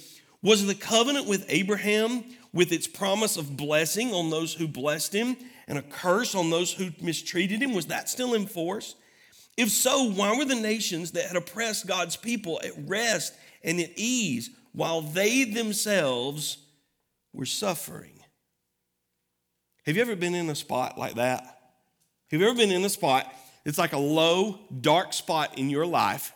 was 0.42 0.66
the 0.66 0.75
covenant 0.75 1.27
with 1.27 1.47
Abraham, 1.49 2.23
with 2.53 2.70
its 2.70 2.87
promise 2.87 3.38
of 3.38 3.57
blessing 3.57 4.12
on 4.12 4.29
those 4.29 4.53
who 4.53 4.68
blessed 4.68 5.14
him 5.14 5.37
and 5.66 5.79
a 5.79 5.83
curse 5.83 6.35
on 6.35 6.51
those 6.51 6.73
who 6.73 6.90
mistreated 7.01 7.62
him, 7.62 7.73
was 7.73 7.87
that 7.87 8.11
still 8.11 8.35
in 8.35 8.47
force? 8.47 8.94
If 9.57 9.70
so, 9.70 10.11
why 10.11 10.37
were 10.37 10.44
the 10.44 10.55
nations 10.55 11.12
that 11.12 11.27
had 11.27 11.37
oppressed 11.37 11.87
God's 11.87 12.16
people 12.16 12.61
at 12.62 12.73
rest 12.87 13.35
and 13.64 13.81
at 13.81 13.90
ease 13.96 14.50
while 14.72 15.00
they 15.00 15.44
themselves 15.44 16.59
were 17.33 17.46
suffering. 17.46 18.12
Have 19.87 19.96
you 19.96 20.03
ever 20.03 20.14
been 20.14 20.35
in 20.35 20.48
a 20.50 20.55
spot 20.55 20.98
like 20.98 21.14
that? 21.14 21.42
Have 22.31 22.40
you 22.40 22.46
ever 22.46 22.57
been 22.57 22.70
in 22.70 22.85
a 22.85 22.88
spot? 22.88 23.33
It's 23.64 23.79
like 23.79 23.92
a 23.92 23.98
low, 23.98 24.61
dark 24.81 25.12
spot 25.12 25.59
in 25.59 25.70
your 25.70 25.87
life, 25.87 26.33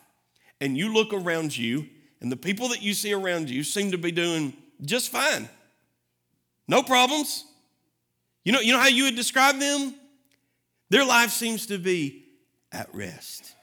and 0.60 0.76
you 0.76 0.92
look 0.92 1.12
around 1.12 1.56
you, 1.56 1.86
and 2.20 2.32
the 2.32 2.36
people 2.36 2.68
that 2.68 2.82
you 2.82 2.94
see 2.94 3.12
around 3.12 3.50
you 3.50 3.62
seem 3.62 3.92
to 3.92 3.98
be 3.98 4.10
doing 4.10 4.54
just 4.82 5.10
fine. 5.10 5.48
No 6.66 6.82
problems. 6.82 7.44
You 8.44 8.52
know, 8.52 8.60
you 8.60 8.72
know 8.72 8.78
how 8.78 8.88
you 8.88 9.04
would 9.04 9.16
describe 9.16 9.58
them? 9.58 9.94
Their 10.90 11.04
life 11.04 11.30
seems 11.30 11.66
to 11.66 11.78
be 11.78 12.24
at 12.72 12.92
rest, 12.94 13.54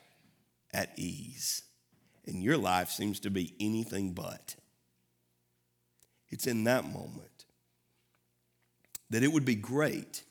at 0.74 0.92
ease 0.98 1.65
and 2.28 2.44
your 2.44 2.58
life 2.58 2.90
seems 2.90 3.20
to 3.22 3.30
be 3.30 3.54
anything 3.60 4.12
but. 4.12 4.56
It's 6.30 6.48
in 6.48 6.64
that 6.66 6.86
moment 6.86 7.46
that 9.10 9.24
it 9.24 9.32
would 9.32 9.46
be 9.46 9.56
great 9.56 10.24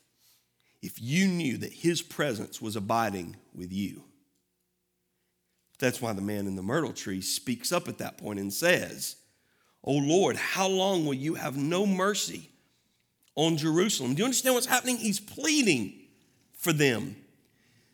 if 0.81 1.01
you 1.01 1.27
knew 1.27 1.57
that 1.57 1.73
His 1.73 2.01
presence 2.01 2.61
was 2.61 2.75
abiding 2.75 3.37
with 3.53 3.71
you. 3.71 4.03
That's 5.79 6.01
why 6.01 6.13
the 6.13 6.21
man 6.21 6.47
in 6.47 6.55
the 6.55 6.61
myrtle 6.61 6.93
tree 6.93 7.21
speaks 7.21 7.71
up 7.71 7.87
at 7.87 7.97
that 7.97 8.17
point 8.17 8.39
and 8.39 8.53
says, 8.53 9.15
Oh 9.83 9.93
Lord, 9.93 10.35
how 10.35 10.67
long 10.67 11.05
will 11.05 11.13
you 11.13 11.35
have 11.35 11.57
no 11.57 11.85
mercy 11.85 12.49
on 13.35 13.57
Jerusalem? 13.57 14.15
Do 14.15 14.19
you 14.19 14.25
understand 14.25 14.55
what's 14.55 14.67
happening? 14.67 14.97
He's 14.97 15.19
pleading 15.19 15.93
for 16.53 16.73
them. 16.73 17.15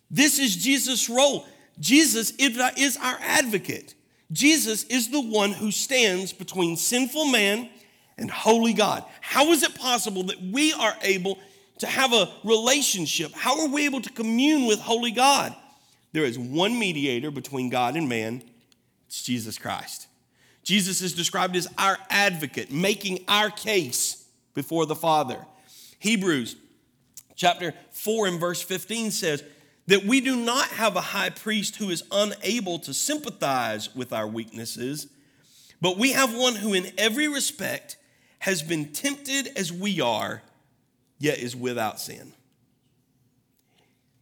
This 0.09 0.39
is 0.39 0.55
Jesus' 0.55 1.09
role. 1.09 1.45
Jesus 1.79 2.31
is 2.31 2.97
our 2.97 3.17
advocate. 3.21 3.95
Jesus 4.31 4.83
is 4.85 5.09
the 5.09 5.21
one 5.21 5.51
who 5.51 5.71
stands 5.71 6.31
between 6.31 6.77
sinful 6.77 7.25
man 7.25 7.69
and 8.17 8.29
holy 8.29 8.73
God. 8.73 9.03
How 9.19 9.51
is 9.51 9.63
it 9.63 9.75
possible 9.75 10.23
that 10.23 10.41
we 10.41 10.73
are 10.73 10.95
able 11.01 11.37
to 11.79 11.87
have 11.87 12.13
a 12.13 12.31
relationship? 12.43 13.33
How 13.33 13.61
are 13.61 13.67
we 13.67 13.85
able 13.85 14.01
to 14.01 14.11
commune 14.11 14.67
with 14.67 14.79
holy 14.79 15.11
God? 15.11 15.55
There 16.13 16.23
is 16.25 16.37
one 16.37 16.77
mediator 16.77 17.31
between 17.31 17.69
God 17.69 17.95
and 17.95 18.07
man, 18.07 18.43
it's 19.07 19.23
Jesus 19.23 19.57
Christ. 19.57 20.07
Jesus 20.63 21.01
is 21.01 21.13
described 21.13 21.55
as 21.55 21.67
our 21.77 21.97
advocate, 22.09 22.71
making 22.71 23.25
our 23.27 23.49
case 23.49 24.25
before 24.53 24.85
the 24.85 24.95
Father. 24.95 25.45
Hebrews 25.99 26.55
chapter 27.35 27.73
4 27.91 28.27
and 28.27 28.39
verse 28.39 28.61
15 28.61 29.11
says 29.11 29.43
that 29.87 30.05
we 30.05 30.21
do 30.21 30.35
not 30.35 30.67
have 30.69 30.95
a 30.95 31.01
high 31.01 31.29
priest 31.29 31.77
who 31.77 31.89
is 31.89 32.03
unable 32.11 32.79
to 32.79 32.93
sympathize 32.93 33.93
with 33.95 34.13
our 34.13 34.27
weaknesses, 34.27 35.07
but 35.81 35.97
we 35.97 36.11
have 36.11 36.35
one 36.35 36.55
who, 36.55 36.73
in 36.73 36.91
every 36.97 37.27
respect, 37.27 37.97
has 38.39 38.61
been 38.61 38.91
tempted 38.91 39.49
as 39.55 39.71
we 39.73 39.99
are, 39.99 40.41
yet 41.19 41.39
is 41.39 41.55
without 41.55 41.99
sin. 41.99 42.33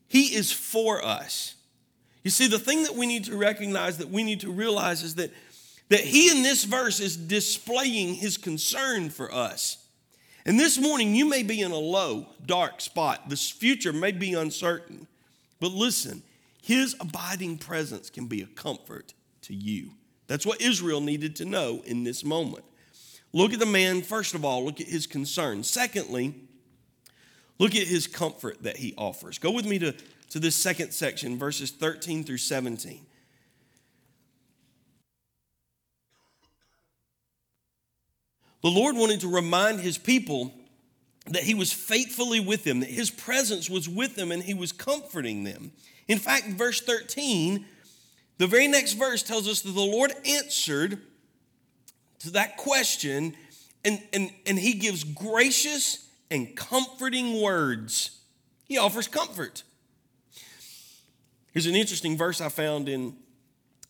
He 0.07 0.35
is 0.35 0.51
for 0.51 1.03
us. 1.03 1.55
You 2.23 2.31
see, 2.31 2.47
the 2.47 2.59
thing 2.59 2.83
that 2.83 2.95
we 2.95 3.05
need 3.05 3.25
to 3.25 3.37
recognize, 3.37 3.97
that 3.97 4.09
we 4.09 4.23
need 4.23 4.41
to 4.41 4.51
realize 4.51 5.03
is 5.03 5.15
that, 5.15 5.31
that 5.89 6.01
he 6.01 6.31
in 6.31 6.43
this 6.43 6.63
verse 6.63 6.99
is 6.99 7.15
displaying 7.15 8.15
his 8.15 8.37
concern 8.37 9.09
for 9.09 9.33
us. 9.33 9.77
And 10.45 10.59
this 10.59 10.79
morning, 10.79 11.15
you 11.15 11.25
may 11.29 11.43
be 11.43 11.61
in 11.61 11.71
a 11.71 11.77
low, 11.77 12.27
dark 12.45 12.81
spot. 12.81 13.29
This 13.29 13.49
future 13.49 13.93
may 13.93 14.11
be 14.11 14.33
uncertain. 14.33 15.07
But 15.59 15.71
listen, 15.71 16.23
his 16.61 16.95
abiding 16.99 17.57
presence 17.57 18.09
can 18.09 18.27
be 18.27 18.41
a 18.41 18.47
comfort 18.47 19.13
to 19.43 19.53
you. 19.53 19.91
That's 20.27 20.45
what 20.45 20.61
Israel 20.61 21.01
needed 21.01 21.35
to 21.37 21.45
know 21.45 21.81
in 21.85 22.03
this 22.03 22.23
moment. 22.23 22.63
Look 23.33 23.53
at 23.53 23.59
the 23.59 23.65
man, 23.65 24.01
first 24.01 24.35
of 24.35 24.45
all, 24.45 24.65
look 24.65 24.79
at 24.81 24.87
his 24.87 25.07
concern. 25.07 25.63
Secondly, 25.63 26.35
look 27.57 27.75
at 27.75 27.87
his 27.87 28.07
comfort 28.07 28.63
that 28.63 28.77
he 28.77 28.93
offers. 28.97 29.37
Go 29.37 29.51
with 29.51 29.65
me 29.65 29.79
to 29.79 29.93
to 30.29 30.39
this 30.39 30.55
second 30.55 30.91
section, 30.91 31.37
verses 31.37 31.71
13 31.71 32.23
through 32.23 32.37
17. 32.37 33.05
The 38.61 38.69
Lord 38.69 38.95
wanted 38.95 39.21
to 39.21 39.33
remind 39.33 39.79
his 39.79 39.97
people 39.97 40.53
that 41.29 41.43
he 41.43 41.53
was 41.53 41.71
faithfully 41.71 42.39
with 42.39 42.63
them, 42.63 42.79
that 42.79 42.89
his 42.89 43.11
presence 43.11 43.69
was 43.69 43.87
with 43.87 44.15
them, 44.15 44.31
and 44.31 44.43
he 44.43 44.53
was 44.53 44.71
comforting 44.71 45.43
them. 45.43 45.71
In 46.07 46.17
fact, 46.17 46.47
verse 46.47 46.81
13, 46.81 47.65
the 48.37 48.47
very 48.47 48.67
next 48.67 48.93
verse 48.93 49.21
tells 49.21 49.47
us 49.47 49.61
that 49.61 49.71
the 49.71 49.79
Lord 49.79 50.11
answered 50.25 50.99
to 52.19 52.31
that 52.31 52.57
question, 52.57 53.35
and, 53.85 54.01
and, 54.11 54.31
and 54.45 54.57
he 54.57 54.73
gives 54.73 55.03
gracious 55.03 56.07
and 56.31 56.55
comforting 56.55 57.41
words. 57.41 58.19
He 58.65 58.77
offers 58.77 59.07
comfort. 59.07 59.63
Here's 61.53 61.65
an 61.65 61.75
interesting 61.75 62.17
verse 62.17 62.41
I 62.41 62.49
found 62.49 62.89
in 62.89 63.15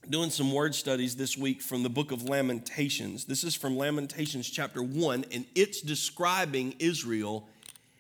doing 0.07 0.29
some 0.29 0.51
word 0.51 0.73
studies 0.73 1.15
this 1.15 1.38
week 1.38 1.62
from 1.62 1.83
the 1.83 1.89
book 1.89 2.12
of 2.12 2.27
Lamentations. 2.27 3.25
This 3.25 3.43
is 3.43 3.55
from 3.55 3.77
Lamentations 3.77 4.49
chapter 4.49 4.81
1, 4.81 5.25
and 5.31 5.45
it's 5.55 5.81
describing 5.81 6.75
Israel 6.79 7.47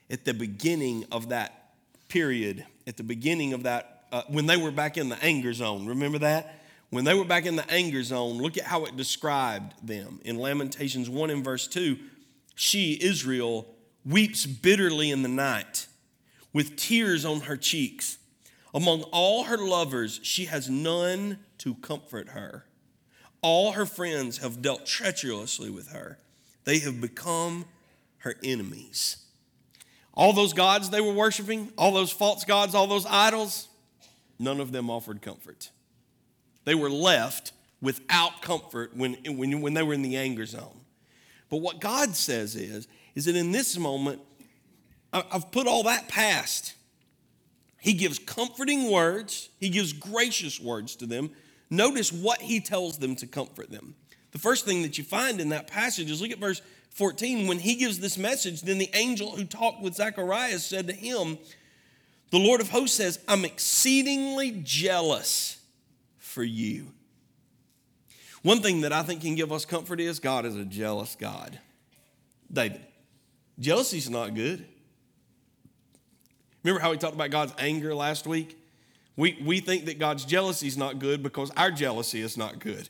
at 0.09 0.25
the 0.25 0.33
beginning 0.33 1.05
of 1.11 1.29
that 1.29 1.73
period, 2.07 2.65
at 2.87 2.97
the 2.97 3.03
beginning 3.03 3.53
of 3.53 3.63
that, 3.63 4.05
uh, 4.11 4.23
when 4.27 4.47
they 4.47 4.57
were 4.57 4.71
back 4.71 4.97
in 4.97 5.09
the 5.09 5.23
anger 5.23 5.53
zone. 5.53 5.85
Remember 5.85 6.17
that? 6.19 6.63
When 6.89 7.03
they 7.03 7.13
were 7.13 7.25
back 7.25 7.45
in 7.45 7.55
the 7.55 7.69
anger 7.69 8.01
zone, 8.01 8.37
look 8.37 8.57
at 8.57 8.63
how 8.63 8.85
it 8.85 8.97
described 8.97 9.73
them. 9.85 10.19
In 10.25 10.39
Lamentations 10.39 11.09
1 11.09 11.29
and 11.29 11.43
verse 11.43 11.67
2, 11.67 11.97
she, 12.55 12.97
Israel, 12.99 13.67
weeps 14.03 14.47
bitterly 14.47 15.11
in 15.11 15.21
the 15.21 15.29
night 15.29 15.85
with 16.53 16.75
tears 16.75 17.25
on 17.25 17.41
her 17.41 17.57
cheeks. 17.57 18.17
Among 18.73 19.03
all 19.11 19.43
her 19.43 19.57
lovers, 19.57 20.19
she 20.23 20.45
has 20.45 20.67
none 20.69 21.37
to 21.59 21.75
comfort 21.75 22.29
her. 22.29 22.65
All 23.41 23.73
her 23.73 23.85
friends 23.85 24.39
have 24.39 24.61
dealt 24.61 24.85
treacherously 24.85 25.69
with 25.69 25.91
her. 25.91 26.17
They 26.65 26.79
have 26.79 26.99
become 26.99 27.65
her 28.19 28.35
enemies. 28.43 29.17
All 30.13 30.33
those 30.33 30.53
gods 30.53 30.89
they 30.89 31.01
were 31.01 31.13
worshiping, 31.13 31.71
all 31.77 31.93
those 31.93 32.11
false 32.11 32.43
gods, 32.43 32.75
all 32.75 32.87
those 32.87 33.05
idols, 33.05 33.69
none 34.37 34.59
of 34.59 34.71
them 34.71 34.89
offered 34.89 35.21
comfort. 35.21 35.69
They 36.65 36.75
were 36.75 36.89
left 36.89 37.53
without 37.81 38.41
comfort 38.41 38.95
when, 38.95 39.15
when, 39.25 39.61
when 39.61 39.73
they 39.73 39.83
were 39.83 39.93
in 39.93 40.01
the 40.01 40.17
anger 40.17 40.45
zone. 40.45 40.81
But 41.49 41.57
what 41.57 41.79
God 41.79 42.15
says 42.15 42.55
is, 42.55 42.87
is 43.15 43.25
that 43.25 43.35
in 43.35 43.51
this 43.51 43.77
moment, 43.77 44.21
I've 45.11 45.51
put 45.51 45.65
all 45.65 45.83
that 45.83 46.07
past. 46.07 46.75
He 47.79 47.93
gives 47.93 48.19
comforting 48.19 48.91
words, 48.91 49.49
he 49.59 49.69
gives 49.69 49.93
gracious 49.93 50.59
words 50.59 50.95
to 50.97 51.05
them. 51.05 51.31
Notice 51.69 52.11
what 52.11 52.41
he 52.41 52.59
tells 52.59 52.97
them 52.97 53.15
to 53.17 53.27
comfort 53.27 53.69
them. 53.69 53.95
The 54.31 54.39
first 54.39 54.65
thing 54.65 54.81
that 54.83 54.97
you 54.97 55.03
find 55.03 55.39
in 55.39 55.49
that 55.49 55.67
passage 55.67 56.09
is 56.09 56.21
look 56.21 56.31
at 56.31 56.39
verse 56.39 56.61
14. 56.91 57.47
When 57.47 57.59
he 57.59 57.75
gives 57.75 57.99
this 57.99 58.17
message, 58.17 58.61
then 58.61 58.77
the 58.77 58.89
angel 58.93 59.31
who 59.31 59.45
talked 59.45 59.81
with 59.81 59.95
Zechariah 59.95 60.59
said 60.59 60.87
to 60.87 60.93
him, 60.93 61.37
The 62.31 62.39
Lord 62.39 62.61
of 62.61 62.69
hosts 62.69 62.97
says, 62.97 63.19
I'm 63.27 63.45
exceedingly 63.45 64.61
jealous 64.63 65.59
for 66.17 66.43
you. 66.43 66.87
One 68.41 68.61
thing 68.61 68.81
that 68.81 68.93
I 68.93 69.03
think 69.03 69.21
can 69.21 69.35
give 69.35 69.51
us 69.51 69.65
comfort 69.65 69.99
is 69.99 70.19
God 70.19 70.45
is 70.45 70.55
a 70.55 70.65
jealous 70.65 71.15
God. 71.19 71.59
David, 72.51 72.81
jealousy's 73.59 74.09
not 74.09 74.33
good. 74.33 74.65
Remember 76.63 76.81
how 76.81 76.91
we 76.91 76.97
talked 76.97 77.15
about 77.15 77.29
God's 77.31 77.53
anger 77.57 77.93
last 77.93 78.27
week? 78.27 78.58
We, 79.19 79.37
we 79.43 79.59
think 79.59 79.83
that 79.87 79.99
God's 79.99 80.23
jealousy 80.23 80.67
is 80.67 80.77
not 80.77 80.97
good 80.97 81.21
because 81.21 81.51
our 81.57 81.71
jealousy 81.71 82.21
is 82.21 82.37
not 82.37 82.59
good. 82.59 82.87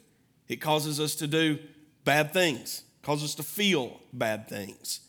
It 0.47 0.57
causes 0.57 0.99
us 0.99 1.15
to 1.15 1.25
do 1.25 1.57
bad 2.05 2.33
things, 2.33 2.83
causes 3.01 3.31
us 3.31 3.35
to 3.35 3.43
feel 3.43 3.99
bad 4.13 4.47
things. 4.47 4.99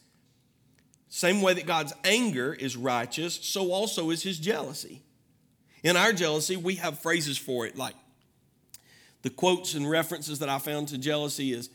Same 1.11 1.43
way 1.43 1.53
that 1.53 1.67
God's 1.67 1.93
anger 2.05 2.55
is 2.55 2.75
righteous, 2.75 3.35
so 3.35 3.71
also 3.71 4.09
is 4.09 4.23
his 4.23 4.39
jealousy. 4.39 5.03
In 5.83 5.95
our 5.95 6.15
jealousy, 6.15 6.57
we 6.57 6.77
have 6.77 6.99
phrases 6.99 7.37
for 7.37 7.67
it 7.67 7.77
like 7.77 7.97
the 9.21 9.29
quotes 9.29 9.75
and 9.75 9.91
references 9.91 10.39
that 10.39 10.49
I 10.49 10.59
found 10.59 10.89
to 10.89 10.97
jealousy 10.97 11.53
is 11.53 11.69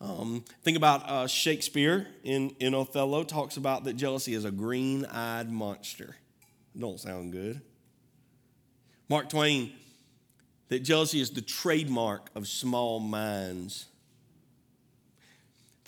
um, 0.00 0.44
think 0.64 0.76
about 0.76 1.08
uh, 1.08 1.28
Shakespeare 1.28 2.08
in, 2.24 2.50
in 2.58 2.74
Othello 2.74 3.22
talks 3.22 3.58
about 3.58 3.84
that 3.84 3.94
jealousy 3.94 4.34
is 4.34 4.44
a 4.44 4.50
green 4.50 5.04
eyed 5.04 5.52
monster. 5.52 6.16
Don't 6.76 6.98
sound 6.98 7.30
good. 7.30 7.60
Mark 9.08 9.30
Twain, 9.30 9.72
that 10.68 10.80
jealousy 10.80 11.20
is 11.20 11.30
the 11.30 11.40
trademark 11.40 12.28
of 12.34 12.46
small 12.46 13.00
minds. 13.00 13.86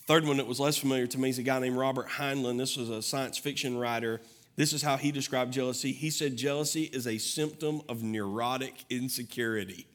Third 0.07 0.27
one 0.27 0.39
that 0.39 0.47
was 0.47 0.59
less 0.59 0.79
familiar 0.79 1.07
to 1.07 1.19
me 1.19 1.29
is 1.29 1.39
a 1.39 1.43
guy 1.43 1.59
named 1.61 1.77
Robert 1.77 2.09
Heinlein. 2.09 2.57
This 2.57 2.77
was 2.77 2.89
a 2.89 3.03
science 3.03 3.37
fiction 3.37 3.77
writer. 3.77 4.21
This 4.57 4.73
is 4.73 4.83
how 4.83 4.97
he 4.97 5.13
described 5.13 5.53
jealousy. 5.53 5.93
He 5.93 6.11
said, 6.11 6.37
Jealousy 6.37 6.85
is 6.85 7.07
a 7.07 7.19
symptom 7.19 7.83
of 7.89 8.03
neurotic 8.03 8.75
insecurity. 8.91 9.87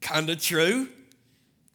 Kind 0.00 0.28
of 0.28 0.42
true. 0.42 0.88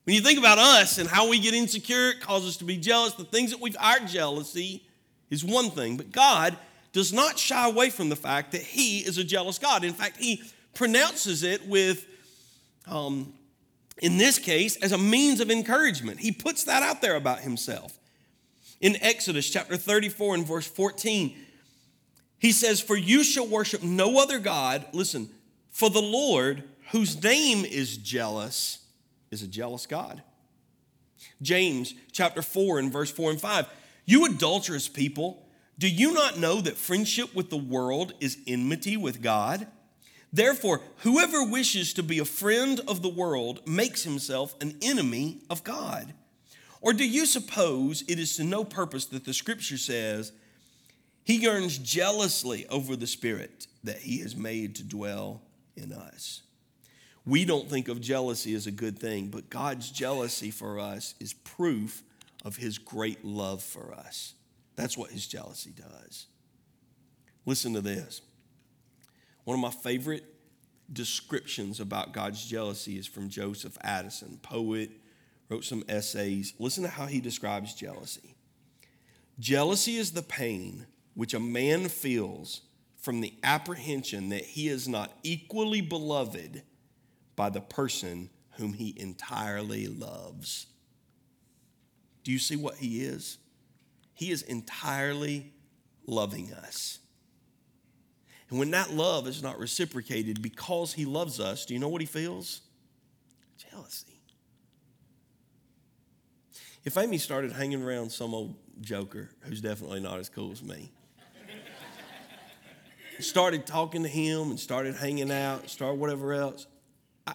When 0.03 0.15
you 0.15 0.21
think 0.21 0.37
about 0.37 0.59
us 0.59 0.97
and 0.97 1.09
how 1.09 1.29
we 1.29 1.39
get 1.39 1.53
insecure, 1.53 2.09
it 2.09 2.19
causes 2.19 2.49
us 2.49 2.57
to 2.57 2.65
be 2.65 2.77
jealous. 2.77 3.13
The 3.13 3.23
things 3.23 3.51
that 3.51 3.61
we've, 3.61 3.77
our 3.79 3.99
jealousy 4.01 4.83
is 5.29 5.43
one 5.43 5.71
thing, 5.71 5.97
but 5.97 6.11
God 6.11 6.57
does 6.93 7.11
not 7.11 7.37
shy 7.37 7.67
away 7.67 7.89
from 7.89 8.09
the 8.09 8.15
fact 8.15 8.51
that 8.53 8.61
He 8.61 8.99
is 8.99 9.17
a 9.17 9.23
jealous 9.23 9.59
God. 9.59 9.83
In 9.83 9.93
fact, 9.93 10.17
He 10.17 10.41
pronounces 10.73 11.43
it 11.43 11.67
with, 11.67 12.05
um, 12.87 13.33
in 13.97 14.17
this 14.17 14.39
case, 14.39 14.77
as 14.77 14.91
a 14.91 14.97
means 14.97 15.39
of 15.39 15.51
encouragement. 15.51 16.19
He 16.19 16.31
puts 16.31 16.63
that 16.65 16.83
out 16.83 17.01
there 17.01 17.15
about 17.15 17.39
Himself. 17.39 17.99
In 18.79 18.97
Exodus 19.01 19.49
chapter 19.49 19.75
34 19.75 20.35
and 20.35 20.47
verse 20.47 20.67
14, 20.67 21.35
He 22.37 22.51
says, 22.51 22.79
For 22.79 22.95
you 22.95 23.23
shall 23.23 23.47
worship 23.47 23.81
no 23.81 24.21
other 24.21 24.39
God, 24.39 24.85
listen, 24.93 25.29
for 25.71 25.89
the 25.89 26.01
Lord, 26.01 26.63
whose 26.91 27.21
name 27.21 27.65
is 27.65 27.97
jealous, 27.97 28.85
is 29.31 29.41
a 29.41 29.47
jealous 29.47 29.87
God. 29.87 30.21
James 31.41 31.95
chapter 32.11 32.41
4 32.41 32.79
and 32.79 32.93
verse 32.93 33.11
4 33.11 33.31
and 33.31 33.41
5 33.41 33.67
you 34.05 34.25
adulterous 34.25 34.89
people, 34.89 35.42
do 35.77 35.89
you 35.89 36.13
not 36.13 36.37
know 36.37 36.61
that 36.61 36.77
friendship 36.77 37.33
with 37.33 37.49
the 37.49 37.57
world 37.57 38.13
is 38.19 38.37
enmity 38.47 38.95
with 38.97 39.21
God? 39.21 39.67
Therefore, 40.31 40.81
whoever 40.97 41.43
wishes 41.43 41.93
to 41.93 42.03
be 42.03 42.19
a 42.19 42.25
friend 42.25 42.79
of 42.87 43.01
the 43.01 43.09
world 43.09 43.67
makes 43.67 44.03
himself 44.03 44.55
an 44.61 44.77
enemy 44.81 45.39
of 45.49 45.63
God. 45.63 46.13
Or 46.81 46.91
do 46.91 47.07
you 47.07 47.25
suppose 47.25 48.03
it 48.07 48.19
is 48.19 48.35
to 48.37 48.43
no 48.43 48.63
purpose 48.63 49.05
that 49.05 49.25
the 49.25 49.33
scripture 49.33 49.77
says, 49.77 50.33
He 51.23 51.35
yearns 51.35 51.77
jealously 51.77 52.67
over 52.67 52.95
the 52.95 53.07
Spirit 53.07 53.67
that 53.83 53.99
He 53.99 54.19
has 54.19 54.35
made 54.35 54.75
to 54.75 54.83
dwell 54.83 55.41
in 55.77 55.93
us? 55.93 56.41
We 57.25 57.45
don't 57.45 57.69
think 57.69 57.87
of 57.87 58.01
jealousy 58.01 58.53
as 58.53 58.67
a 58.67 58.71
good 58.71 58.99
thing, 58.99 59.27
but 59.29 59.49
God's 59.49 59.91
jealousy 59.91 60.51
for 60.51 60.77
us 60.77 61.15
is 61.21 61.31
proof 61.31 62.03
of 62.43 62.57
His 62.57 62.77
great 62.77 63.23
love 63.23 63.63
for 63.63 63.93
us. 63.93 64.33
That's 64.75 64.97
what 64.97 65.11
His 65.11 65.27
jealousy 65.27 65.71
does. 65.71 66.27
Listen 67.45 67.73
to 67.73 67.81
this. 67.81 68.21
One 69.43 69.55
of 69.55 69.61
my 69.61 69.71
favorite 69.71 70.23
descriptions 70.91 71.79
about 71.79 72.13
God's 72.13 72.45
jealousy 72.45 72.97
is 72.97 73.07
from 73.07 73.29
Joseph 73.29 73.77
Addison, 73.81 74.39
poet, 74.41 74.91
wrote 75.49 75.65
some 75.65 75.83
essays. 75.89 76.53
Listen 76.59 76.83
to 76.83 76.89
how 76.89 77.05
he 77.05 77.19
describes 77.19 77.73
jealousy. 77.73 78.35
Jealousy 79.39 79.97
is 79.97 80.11
the 80.11 80.21
pain 80.21 80.85
which 81.15 81.33
a 81.33 81.39
man 81.39 81.89
feels 81.89 82.61
from 82.97 83.21
the 83.21 83.33
apprehension 83.43 84.29
that 84.29 84.43
he 84.43 84.67
is 84.67 84.87
not 84.87 85.11
equally 85.23 85.81
beloved 85.81 86.63
by 87.35 87.49
the 87.49 87.61
person 87.61 88.29
whom 88.51 88.73
he 88.73 88.93
entirely 88.97 89.87
loves. 89.87 90.67
Do 92.23 92.31
you 92.31 92.39
see 92.39 92.55
what 92.55 92.75
he 92.75 93.03
is? 93.03 93.37
He 94.13 94.31
is 94.31 94.41
entirely 94.43 95.53
loving 96.05 96.53
us. 96.53 96.99
And 98.49 98.59
when 98.59 98.71
that 98.71 98.91
love 98.91 99.27
is 99.27 99.41
not 99.41 99.57
reciprocated 99.57 100.41
because 100.41 100.93
he 100.93 101.05
loves 101.05 101.39
us, 101.39 101.65
do 101.65 101.73
you 101.73 101.79
know 101.79 101.89
what 101.89 102.01
he 102.01 102.07
feels? 102.07 102.61
Jealousy. 103.57 104.21
If 106.83 106.97
Amy 106.97 107.17
started 107.17 107.53
hanging 107.53 107.81
around 107.81 108.11
some 108.11 108.33
old 108.33 108.55
joker 108.81 109.29
who's 109.41 109.61
definitely 109.61 110.01
not 110.01 110.19
as 110.19 110.29
cool 110.29 110.51
as 110.51 110.61
me, 110.61 110.91
started 113.19 113.65
talking 113.65 114.03
to 114.03 114.09
him 114.09 114.51
and 114.51 114.59
started 114.59 114.95
hanging 114.95 115.31
out, 115.31 115.69
started 115.69 115.99
whatever 115.99 116.33
else, 116.33 116.67
I, 117.25 117.33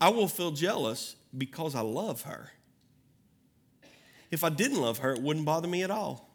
I 0.00 0.08
will 0.08 0.28
feel 0.28 0.50
jealous 0.50 1.16
because 1.36 1.74
I 1.74 1.82
love 1.82 2.22
her. 2.22 2.50
If 4.32 4.42
I 4.42 4.48
didn't 4.48 4.80
love 4.80 4.98
her, 4.98 5.12
it 5.12 5.22
wouldn't 5.22 5.44
bother 5.44 5.68
me 5.68 5.84
at 5.84 5.90
all. 5.90 6.30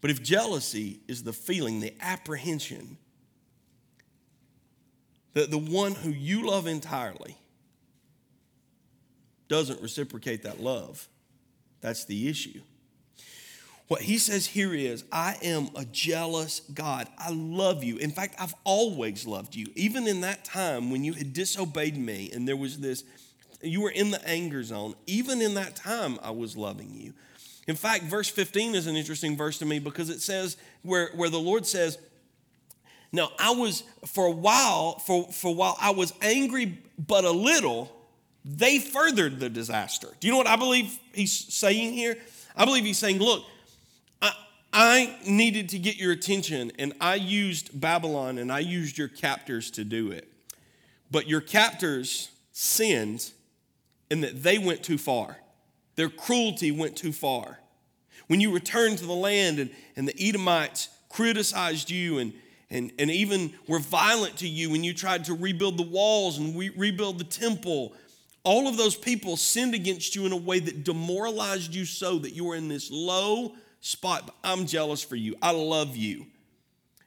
But 0.00 0.10
if 0.10 0.22
jealousy 0.22 1.00
is 1.08 1.24
the 1.24 1.32
feeling, 1.32 1.80
the 1.80 1.92
apprehension, 2.00 2.96
that 5.34 5.50
the 5.50 5.58
one 5.58 5.92
who 5.92 6.10
you 6.10 6.46
love 6.46 6.68
entirely 6.68 7.36
doesn't 9.48 9.82
reciprocate 9.82 10.44
that 10.44 10.60
love. 10.60 11.08
That's 11.80 12.04
the 12.04 12.28
issue. 12.28 12.60
What 13.88 14.02
he 14.02 14.18
says 14.18 14.46
here 14.46 14.74
is, 14.74 15.04
I 15.10 15.38
am 15.42 15.70
a 15.74 15.84
jealous 15.86 16.60
God. 16.60 17.08
I 17.18 17.30
love 17.30 17.82
you. 17.82 17.96
In 17.96 18.10
fact, 18.10 18.36
I've 18.38 18.54
always 18.62 19.26
loved 19.26 19.56
you. 19.56 19.66
Even 19.74 20.06
in 20.06 20.20
that 20.20 20.44
time 20.44 20.90
when 20.90 21.02
you 21.02 21.14
had 21.14 21.32
disobeyed 21.32 21.96
me 21.96 22.30
and 22.32 22.46
there 22.46 22.56
was 22.56 22.78
this, 22.78 23.02
you 23.62 23.80
were 23.80 23.90
in 23.90 24.10
the 24.10 24.26
anger 24.28 24.62
zone, 24.62 24.94
even 25.06 25.40
in 25.40 25.54
that 25.54 25.76
time, 25.76 26.18
I 26.22 26.30
was 26.30 26.56
loving 26.56 26.94
you. 26.94 27.12
In 27.66 27.76
fact, 27.76 28.04
verse 28.04 28.28
15 28.28 28.74
is 28.74 28.86
an 28.86 28.96
interesting 28.96 29.36
verse 29.36 29.58
to 29.58 29.66
me 29.66 29.78
because 29.78 30.08
it 30.08 30.20
says, 30.20 30.56
where, 30.82 31.10
where 31.14 31.28
the 31.28 31.38
Lord 31.38 31.66
says, 31.66 31.98
Now 33.12 33.30
I 33.38 33.50
was, 33.50 33.82
for 34.06 34.26
a 34.26 34.30
while, 34.30 34.98
for, 35.00 35.30
for 35.30 35.48
a 35.48 35.54
while, 35.54 35.76
I 35.80 35.90
was 35.90 36.12
angry 36.22 36.78
but 36.98 37.24
a 37.24 37.30
little 37.30 37.92
they 38.44 38.78
furthered 38.78 39.40
the 39.40 39.50
disaster. 39.50 40.08
Do 40.20 40.26
you 40.26 40.32
know 40.32 40.38
what 40.38 40.46
I 40.46 40.56
believe 40.56 40.98
he's 41.12 41.32
saying 41.32 41.92
here? 41.92 42.16
I 42.56 42.64
believe 42.64 42.84
he's 42.84 42.98
saying, 42.98 43.18
look, 43.18 43.44
I, 44.22 44.32
I 44.72 45.16
needed 45.26 45.68
to 45.70 45.78
get 45.78 45.96
your 45.96 46.12
attention, 46.12 46.72
and 46.78 46.94
I 46.98 47.16
used 47.16 47.78
Babylon 47.78 48.38
and 48.38 48.50
I 48.50 48.60
used 48.60 48.96
your 48.96 49.08
captors 49.08 49.70
to 49.72 49.84
do 49.84 50.10
it. 50.12 50.32
But 51.10 51.28
your 51.28 51.42
captors 51.42 52.30
sinned 52.52 53.32
in 54.10 54.20
that 54.22 54.42
they 54.42 54.58
went 54.58 54.82
too 54.82 54.98
far. 54.98 55.38
Their 55.96 56.08
cruelty 56.08 56.70
went 56.70 56.96
too 56.96 57.12
far. 57.12 57.58
When 58.28 58.40
you 58.40 58.52
returned 58.52 58.98
to 58.98 59.06
the 59.06 59.12
land 59.12 59.58
and, 59.58 59.70
and 59.96 60.06
the 60.06 60.28
Edomites 60.28 60.88
criticized 61.08 61.90
you 61.90 62.18
and, 62.18 62.32
and, 62.70 62.92
and 62.98 63.10
even 63.10 63.52
were 63.66 63.78
violent 63.78 64.36
to 64.38 64.48
you 64.48 64.70
when 64.70 64.84
you 64.84 64.92
tried 64.92 65.24
to 65.24 65.34
rebuild 65.34 65.78
the 65.78 65.82
walls 65.82 66.38
and 66.38 66.56
re- 66.56 66.70
rebuild 66.76 67.18
the 67.18 67.24
temple, 67.24 67.94
all 68.44 68.68
of 68.68 68.76
those 68.76 68.94
people 68.94 69.36
sinned 69.36 69.74
against 69.74 70.14
you 70.14 70.26
in 70.26 70.32
a 70.32 70.36
way 70.36 70.60
that 70.60 70.84
demoralized 70.84 71.74
you 71.74 71.84
so 71.84 72.18
that 72.18 72.32
you 72.32 72.44
were 72.44 72.54
in 72.54 72.68
this 72.68 72.90
low 72.90 73.54
spot. 73.80 74.26
But 74.26 74.34
I'm 74.44 74.66
jealous 74.66 75.02
for 75.02 75.16
you. 75.16 75.34
I 75.42 75.50
love 75.50 75.96
you. 75.96 76.26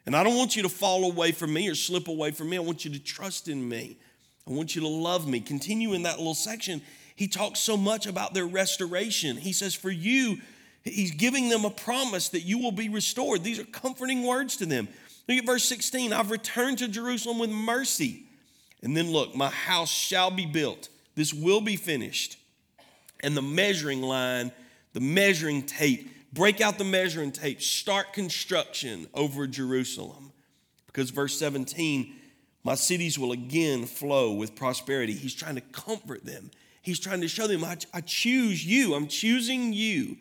And 0.05 0.15
I 0.15 0.23
don't 0.23 0.35
want 0.35 0.55
you 0.55 0.63
to 0.63 0.69
fall 0.69 1.05
away 1.05 1.31
from 1.31 1.53
me 1.53 1.69
or 1.69 1.75
slip 1.75 2.07
away 2.07 2.31
from 2.31 2.49
me. 2.49 2.57
I 2.57 2.61
want 2.61 2.83
you 2.83 2.91
to 2.91 2.99
trust 2.99 3.47
in 3.47 3.67
me. 3.67 3.97
I 4.51 4.55
want 4.55 4.75
you 4.75 4.81
to 4.81 4.87
love 4.87 5.27
me. 5.27 5.39
Continue 5.39 5.93
in 5.93 6.03
that 6.03 6.17
little 6.17 6.35
section. 6.35 6.81
He 7.15 7.27
talks 7.27 7.59
so 7.59 7.77
much 7.77 8.05
about 8.05 8.33
their 8.33 8.45
restoration. 8.45 9.37
He 9.37 9.53
says, 9.53 9.73
For 9.73 9.91
you, 9.91 10.39
he's 10.83 11.11
giving 11.11 11.49
them 11.49 11.65
a 11.65 11.69
promise 11.69 12.29
that 12.29 12.41
you 12.41 12.59
will 12.59 12.71
be 12.71 12.89
restored. 12.89 13.43
These 13.43 13.59
are 13.59 13.65
comforting 13.65 14.23
words 14.23 14.57
to 14.57 14.65
them. 14.65 14.87
Look 15.27 15.37
at 15.37 15.45
verse 15.45 15.63
16 15.63 16.13
I've 16.13 16.31
returned 16.31 16.79
to 16.79 16.87
Jerusalem 16.87 17.39
with 17.39 17.49
mercy. 17.49 18.25
And 18.83 18.97
then 18.97 19.11
look, 19.11 19.35
my 19.35 19.49
house 19.49 19.91
shall 19.91 20.31
be 20.31 20.45
built 20.45 20.89
this 21.15 21.33
will 21.33 21.61
be 21.61 21.75
finished. 21.75 22.37
And 23.19 23.35
the 23.35 23.41
measuring 23.41 24.01
line, 24.01 24.51
the 24.93 24.99
measuring 24.99 25.63
tape, 25.63 26.09
break 26.33 26.61
out 26.61 26.77
the 26.77 26.83
measuring 26.83 27.31
tape, 27.31 27.61
start 27.61 28.13
construction 28.13 29.07
over 29.13 29.45
Jerusalem. 29.45 30.31
Because 30.87 31.09
verse 31.09 31.37
17, 31.37 32.15
my 32.63 32.75
cities 32.75 33.17
will 33.17 33.31
again 33.31 33.85
flow 33.85 34.33
with 34.33 34.55
prosperity. 34.55 35.13
He's 35.13 35.33
trying 35.33 35.55
to 35.55 35.61
comfort 35.61 36.25
them. 36.25 36.51
He's 36.81 36.99
trying 36.99 37.21
to 37.21 37.27
show 37.27 37.47
them, 37.47 37.63
I, 37.63 37.77
I 37.93 38.01
choose 38.01 38.65
you. 38.65 38.93
I'm 38.93 39.07
choosing 39.07 39.73
you. 39.73 40.17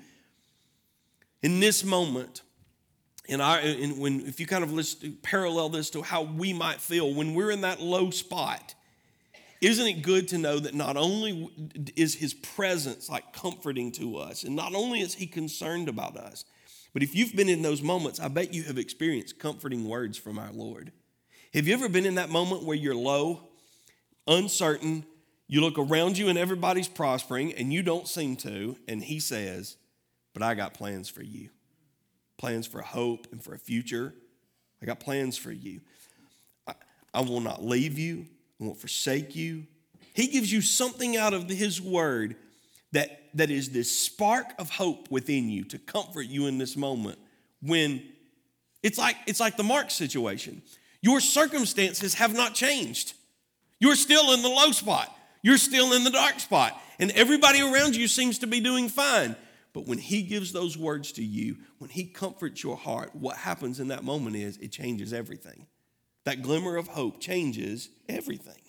In 1.42 1.60
this 1.60 1.84
moment, 1.84 2.42
in 3.26 3.40
our, 3.40 3.60
in, 3.60 3.98
when, 3.98 4.20
if 4.26 4.40
you 4.40 4.46
kind 4.46 4.64
of 4.64 4.72
list, 4.72 5.04
parallel 5.22 5.70
this 5.70 5.90
to 5.90 6.02
how 6.02 6.22
we 6.22 6.52
might 6.52 6.80
feel 6.80 7.14
when 7.14 7.34
we're 7.34 7.50
in 7.50 7.62
that 7.62 7.80
low 7.80 8.10
spot, 8.10 8.74
isn't 9.60 9.86
it 9.86 10.02
good 10.02 10.28
to 10.28 10.38
know 10.38 10.58
that 10.58 10.74
not 10.74 10.96
only 10.96 11.50
is 11.94 12.14
his 12.14 12.32
presence 12.32 13.08
like 13.08 13.32
comforting 13.32 13.92
to 13.92 14.16
us, 14.16 14.44
and 14.44 14.56
not 14.56 14.74
only 14.74 15.00
is 15.00 15.14
he 15.14 15.26
concerned 15.26 15.88
about 15.88 16.16
us, 16.16 16.44
but 16.92 17.02
if 17.02 17.14
you've 17.14 17.36
been 17.36 17.48
in 17.48 17.62
those 17.62 17.82
moments, 17.82 18.18
I 18.20 18.28
bet 18.28 18.52
you 18.52 18.64
have 18.64 18.78
experienced 18.78 19.38
comforting 19.38 19.86
words 19.86 20.18
from 20.18 20.38
our 20.38 20.50
Lord. 20.52 20.92
Have 21.52 21.66
you 21.66 21.74
ever 21.74 21.88
been 21.88 22.06
in 22.06 22.14
that 22.14 22.30
moment 22.30 22.62
where 22.62 22.76
you're 22.76 22.94
low, 22.94 23.40
uncertain, 24.26 25.04
you 25.48 25.60
look 25.60 25.78
around 25.78 26.16
you 26.16 26.28
and 26.28 26.38
everybody's 26.38 26.86
prospering 26.86 27.52
and 27.54 27.72
you 27.72 27.82
don't 27.82 28.06
seem 28.06 28.36
to, 28.36 28.76
and 28.86 29.02
he 29.02 29.18
says, 29.18 29.76
But 30.32 30.44
I 30.44 30.54
got 30.54 30.74
plans 30.74 31.08
for 31.08 31.22
you 31.22 31.50
plans 32.40 32.66
for 32.66 32.80
hope 32.80 33.26
and 33.32 33.44
for 33.44 33.52
a 33.52 33.58
future. 33.58 34.14
I 34.80 34.86
got 34.86 34.98
plans 34.98 35.36
for 35.36 35.52
you. 35.52 35.82
I, 36.66 36.72
I 37.12 37.20
will 37.20 37.40
not 37.40 37.62
leave 37.62 37.98
you, 37.98 38.24
I 38.58 38.64
won't 38.64 38.78
forsake 38.80 39.36
you. 39.36 39.66
He 40.14 40.28
gives 40.28 40.50
you 40.50 40.62
something 40.62 41.18
out 41.18 41.34
of 41.34 41.50
His 41.50 41.82
word 41.82 42.36
that, 42.92 43.24
that 43.34 43.50
is 43.50 43.70
this 43.70 43.94
spark 43.94 44.54
of 44.58 44.70
hope 44.70 45.10
within 45.10 45.50
you 45.50 45.64
to 45.64 45.78
comfort 45.78 46.26
you 46.26 46.46
in 46.46 46.56
this 46.56 46.78
moment 46.78 47.18
when 47.60 48.02
it's 48.82 48.96
like, 48.96 49.16
it's 49.26 49.38
like 49.38 49.58
the 49.58 49.62
Mark 49.62 49.90
situation. 49.90 50.62
Your 51.02 51.20
circumstances 51.20 52.14
have 52.14 52.34
not 52.34 52.54
changed. 52.54 53.14
You're 53.78 53.96
still 53.96 54.32
in 54.32 54.42
the 54.42 54.48
low 54.48 54.72
spot. 54.72 55.14
You're 55.42 55.58
still 55.58 55.92
in 55.94 56.04
the 56.04 56.10
dark 56.10 56.40
spot. 56.40 56.80
And 56.98 57.10
everybody 57.12 57.62
around 57.62 57.96
you 57.96 58.08
seems 58.08 58.38
to 58.40 58.46
be 58.46 58.60
doing 58.60 58.88
fine. 58.88 59.36
But 59.72 59.86
when 59.86 59.98
he 59.98 60.22
gives 60.22 60.52
those 60.52 60.76
words 60.76 61.12
to 61.12 61.24
you, 61.24 61.56
when 61.78 61.90
he 61.90 62.04
comforts 62.04 62.62
your 62.62 62.76
heart, 62.76 63.14
what 63.14 63.36
happens 63.36 63.80
in 63.80 63.88
that 63.88 64.04
moment 64.04 64.36
is 64.36 64.56
it 64.58 64.72
changes 64.72 65.12
everything. 65.12 65.66
That 66.24 66.42
glimmer 66.42 66.76
of 66.76 66.88
hope 66.88 67.20
changes 67.20 67.88
everything. 68.08 68.60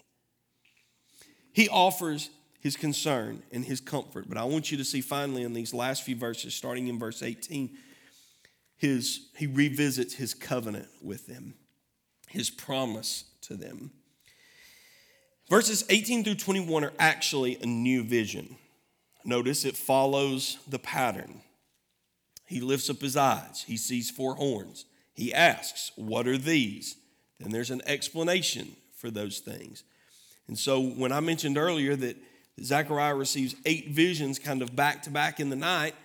He 1.54 1.68
offers 1.68 2.30
his 2.62 2.78
concern 2.78 3.44
and 3.52 3.66
his 3.66 3.82
comfort. 3.82 4.30
But 4.30 4.38
I 4.38 4.44
want 4.46 4.72
you 4.72 4.78
to 4.78 4.86
see 4.86 5.02
finally 5.02 5.44
in 5.44 5.54
these 5.54 5.74
last 5.74 6.04
few 6.04 6.16
verses, 6.16 6.54
starting 6.54 6.88
in 6.88 7.00
verse 7.00 7.22
18, 7.24 7.76
his, 8.78 9.28
he 9.36 9.48
revisits 9.48 10.14
his 10.14 10.34
covenant 10.34 10.88
with 11.02 11.28
them, 11.28 11.56
his 12.32 12.50
promise 12.50 13.26
to 13.42 13.56
them. 13.56 13.92
Verses 15.50 15.84
18 15.90 16.24
through 16.24 16.36
21 16.36 16.86
are 16.86 16.94
actually 16.98 17.58
a 17.62 17.66
new 17.66 18.04
vision. 18.04 18.56
Notice 19.26 19.66
it 19.66 19.76
follows 19.76 20.58
the 20.68 20.80
pattern. 20.80 21.42
He 22.48 22.62
lifts 22.62 22.90
up 22.90 23.02
his 23.02 23.18
eyes, 23.18 23.64
he 23.68 23.78
sees 23.78 24.10
four 24.10 24.36
horns. 24.36 24.86
He 25.14 25.34
asks, 25.34 25.92
What 25.96 26.28
are 26.28 26.38
these? 26.38 26.96
then 27.40 27.52
there's 27.52 27.72
an 27.72 27.82
explanation 27.86 28.76
for 28.96 29.10
those 29.10 29.40
things. 29.40 29.84
And 30.48 30.58
so 30.58 30.80
when 30.80 31.12
I 31.12 31.20
mentioned 31.20 31.58
earlier 31.58 31.96
that 31.96 32.18
Zechariah 32.62 33.16
receives 33.16 33.56
eight 33.66 33.90
visions 33.90 34.38
kind 34.38 34.62
of 34.62 34.76
back 34.76 35.02
to 35.04 35.10
back 35.10 35.40
in 35.40 35.50
the 35.50 35.56
night, 35.56 35.96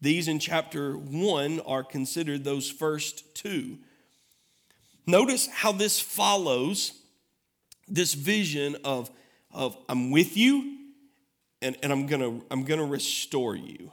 these 0.00 0.28
in 0.28 0.38
chapter 0.38 0.96
one 0.96 1.60
are 1.60 1.82
considered 1.82 2.44
those 2.44 2.70
first 2.70 3.34
two. 3.34 3.78
Notice 5.06 5.48
how 5.48 5.72
this 5.72 6.00
follows 6.00 6.92
this 7.88 8.14
vision 8.14 8.76
of, 8.84 9.10
of 9.52 9.76
I'm 9.88 10.10
with 10.10 10.36
you 10.36 10.78
and, 11.60 11.76
and 11.82 11.92
I'm 11.92 12.06
gonna 12.06 12.40
I'm 12.50 12.64
gonna 12.64 12.84
restore 12.84 13.56
you. 13.56 13.90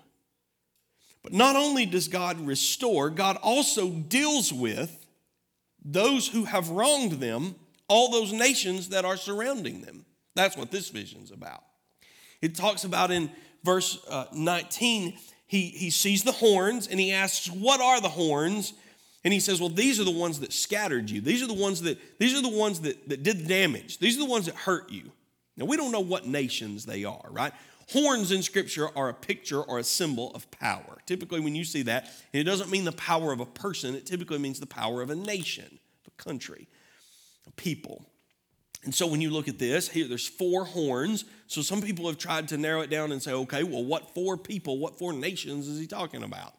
But 1.24 1.34
not 1.34 1.56
only 1.56 1.86
does 1.86 2.08
God 2.08 2.40
restore, 2.42 3.10
God 3.10 3.38
also 3.42 3.90
deals 3.90 4.52
with 4.52 5.06
those 5.84 6.28
who 6.28 6.46
have 6.46 6.70
wronged 6.70 7.14
them, 7.14 7.56
all 7.88 8.12
those 8.12 8.34
nations 8.34 8.90
that 8.90 9.06
are 9.06 9.18
surrounding 9.18 9.82
them. 9.82 10.06
That's 10.36 10.58
what 10.58 10.72
this 10.72 10.90
vision's 10.90 11.32
about. 11.32 11.64
It 12.42 12.56
talks 12.56 12.84
about 12.84 13.12
in 13.12 13.30
verse 13.64 14.04
uh, 14.10 14.26
19, 14.34 15.18
he, 15.46 15.68
he 15.68 15.90
sees 15.90 16.24
the 16.24 16.32
horns 16.32 16.88
and 16.88 17.00
he 17.00 17.12
asks, 17.12 17.48
What 17.48 17.82
are 17.82 18.02
the 18.02 18.10
horns? 18.10 18.74
And 19.24 19.34
he 19.34 19.40
says, 19.40 19.60
Well, 19.60 19.70
these 19.70 20.00
are 20.00 20.04
the 20.04 20.12
ones 20.12 20.40
that 20.40 20.54
scattered 20.54 21.10
you. 21.10 21.22
These 21.22 21.44
are 21.44 21.48
the 21.48 21.54
ones 21.54 21.82
that 21.82 22.00
these 22.20 22.38
are 22.38 22.42
the 22.42 22.50
ones 22.50 22.82
that, 22.82 23.10
that 23.10 23.24
did 23.24 23.40
the 23.40 23.48
damage. 23.48 24.00
These 24.00 24.18
are 24.18 24.22
the 24.22 24.30
ones 24.30 24.46
that 24.48 24.56
hurt 24.56 24.92
you. 24.92 25.12
Now 25.58 25.66
we 25.66 25.78
don't 25.78 25.92
know 25.92 26.00
what 26.00 26.26
nations 26.26 26.86
they 26.86 27.04
are, 27.04 27.28
right? 27.30 27.54
Horns 27.92 28.32
in 28.32 28.42
scripture 28.42 28.88
are 28.96 29.10
a 29.10 29.14
picture 29.14 29.62
or 29.62 29.80
a 29.80 29.84
symbol 29.84 30.32
of 30.34 30.50
power. 30.50 31.00
Typically, 31.06 31.42
when 31.42 31.56
you 31.56 31.66
see 31.66 31.82
that, 31.84 32.08
it 32.32 32.44
doesn't 32.44 32.72
mean 32.72 32.86
the 32.86 32.94
power 32.94 33.34
of 33.34 33.42
a 33.42 33.46
person, 33.46 33.96
it 33.96 34.06
typically 34.06 34.38
means 34.38 34.60
the 34.60 34.66
power 34.66 35.02
of 35.02 35.10
a 35.10 35.16
nation, 35.16 35.80
a 36.08 36.24
country, 36.24 36.68
a 37.48 37.52
people. 37.52 38.06
And 38.84 38.96
so 38.96 39.06
when 39.06 39.22
you 39.22 39.30
look 39.30 39.48
at 39.48 39.60
this, 39.60 39.90
here 39.90 40.08
there's 40.08 40.28
four 40.28 40.66
horns. 40.66 41.26
So 41.48 41.62
some 41.62 41.82
people 41.82 42.08
have 42.08 42.18
tried 42.18 42.48
to 42.48 42.58
narrow 42.58 42.82
it 42.82 42.90
down 42.90 43.12
and 43.12 43.22
say, 43.22 43.34
okay, 43.34 43.64
well, 43.64 43.84
what 43.84 44.14
four 44.16 44.38
people, 44.38 44.80
what 44.80 44.98
four 44.98 45.14
nations 45.14 45.68
is 45.68 45.78
he 45.78 45.86
talking 45.86 46.24
about? 46.24 46.54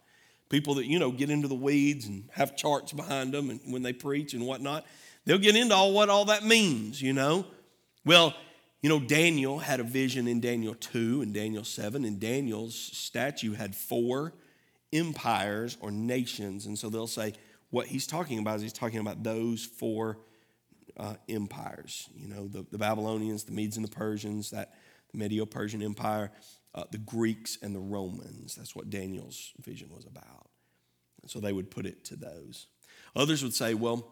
People 0.52 0.74
that, 0.74 0.84
you 0.84 0.98
know, 0.98 1.10
get 1.10 1.30
into 1.30 1.48
the 1.48 1.54
weeds 1.54 2.06
and 2.06 2.28
have 2.32 2.54
charts 2.56 2.92
behind 2.92 3.32
them 3.32 3.48
and 3.48 3.58
when 3.64 3.82
they 3.82 3.94
preach 3.94 4.34
and 4.34 4.46
whatnot. 4.46 4.84
They'll 5.24 5.38
get 5.38 5.56
into 5.56 5.74
all 5.74 5.94
what 5.94 6.10
all 6.10 6.26
that 6.26 6.44
means, 6.44 7.00
you 7.00 7.14
know. 7.14 7.46
Well, 8.04 8.34
you 8.82 8.90
know, 8.90 9.00
Daniel 9.00 9.60
had 9.60 9.80
a 9.80 9.82
vision 9.82 10.28
in 10.28 10.40
Daniel 10.40 10.74
2 10.74 11.22
and 11.22 11.32
Daniel 11.32 11.64
7, 11.64 12.04
and 12.04 12.20
Daniel's 12.20 12.74
statue 12.74 13.54
had 13.54 13.74
four 13.74 14.34
empires 14.92 15.78
or 15.80 15.90
nations. 15.90 16.66
And 16.66 16.78
so 16.78 16.90
they'll 16.90 17.06
say 17.06 17.32
what 17.70 17.86
he's 17.86 18.06
talking 18.06 18.38
about 18.38 18.56
is 18.56 18.62
he's 18.62 18.74
talking 18.74 18.98
about 18.98 19.22
those 19.22 19.64
four 19.64 20.18
uh, 20.98 21.14
empires. 21.30 22.10
You 22.14 22.28
know, 22.28 22.46
the, 22.46 22.66
the, 22.70 22.76
Babylonians, 22.76 23.44
the 23.44 23.52
Medes 23.52 23.78
and 23.78 23.86
the 23.86 23.90
Persians, 23.90 24.50
that 24.50 24.74
the 25.12 25.18
Medio 25.18 25.46
Persian 25.46 25.82
Empire, 25.82 26.30
uh, 26.74 26.84
the 26.90 26.98
Greeks 26.98 27.58
and 27.62 27.74
the 27.74 27.80
Romans. 27.80 28.54
That's 28.54 28.74
what 28.74 28.90
Daniel's 28.90 29.52
vision 29.60 29.90
was 29.94 30.06
about. 30.06 30.48
And 31.22 31.30
so 31.30 31.40
they 31.40 31.52
would 31.52 31.70
put 31.70 31.86
it 31.86 32.04
to 32.06 32.16
those. 32.16 32.66
Others 33.14 33.42
would 33.42 33.54
say, 33.54 33.74
well, 33.74 34.06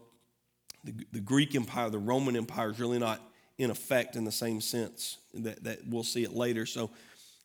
the, 0.84 0.94
the 1.12 1.20
Greek 1.20 1.54
Empire, 1.54 1.90
the 1.90 1.98
Roman 1.98 2.36
Empire 2.36 2.70
is 2.70 2.80
really 2.80 2.98
not 2.98 3.20
in 3.58 3.70
effect 3.70 4.16
in 4.16 4.24
the 4.24 4.32
same 4.32 4.60
sense 4.60 5.18
that, 5.34 5.62
that 5.64 5.80
we'll 5.86 6.04
see 6.04 6.22
it 6.22 6.32
later. 6.32 6.64
So 6.64 6.90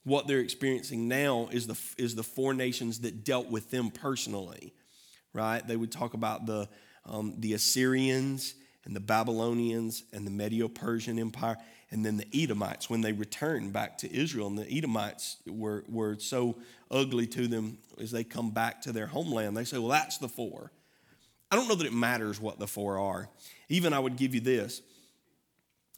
what 0.04 0.28
they're 0.28 0.40
experiencing 0.40 1.08
now 1.08 1.50
is 1.52 1.68
the, 1.68 1.78
is 1.98 2.16
the 2.16 2.24
four 2.24 2.54
nations 2.54 3.00
that 3.02 3.24
dealt 3.24 3.50
with 3.50 3.72
them 3.72 3.92
personally, 3.92 4.74
right? 5.34 5.66
They 5.66 5.76
would 5.76 5.92
talk 5.92 6.14
about 6.14 6.46
the, 6.46 6.70
um, 7.06 7.36
the 7.40 7.54
Assyrians 7.54 8.54
and 8.86 8.96
the 8.96 9.00
Babylonians 9.00 10.04
and 10.14 10.26
the 10.26 10.32
Medo 10.32 10.68
Persian 10.68 11.20
Empire, 11.20 11.58
and 11.92 12.06
then 12.06 12.18
the 12.18 12.28
Edomites 12.34 12.90
when 12.90 13.02
they 13.02 13.12
returned 13.12 13.74
back 13.74 13.98
to 14.00 14.16
Israel. 14.16 14.48
And 14.48 14.58
the 14.58 14.72
Edomites 14.72 15.38
were, 15.48 15.84
were 15.90 16.18
so 16.20 16.56
ugly 16.92 17.28
to 17.28 17.48
them 17.48 17.78
as 18.00 18.12
they 18.12 18.24
come 18.24 18.52
back 18.52 18.82
to 18.84 18.92
their 18.92 19.08
homeland. 19.08 19.58
They 19.58 19.64
say, 19.64 19.78
well, 19.78 19.90
that's 19.90 20.18
the 20.18 20.30
four. 20.30 20.72
I 21.52 21.56
don't 21.56 21.68
know 21.68 21.76
that 21.76 21.88
it 21.88 21.94
matters 21.94 22.40
what 22.40 22.60
the 22.60 22.68
four 22.68 23.00
are. 23.00 23.30
Even 23.70 23.94
I 23.94 24.00
would 24.00 24.18
give 24.18 24.36
you 24.36 24.42
this 24.42 24.82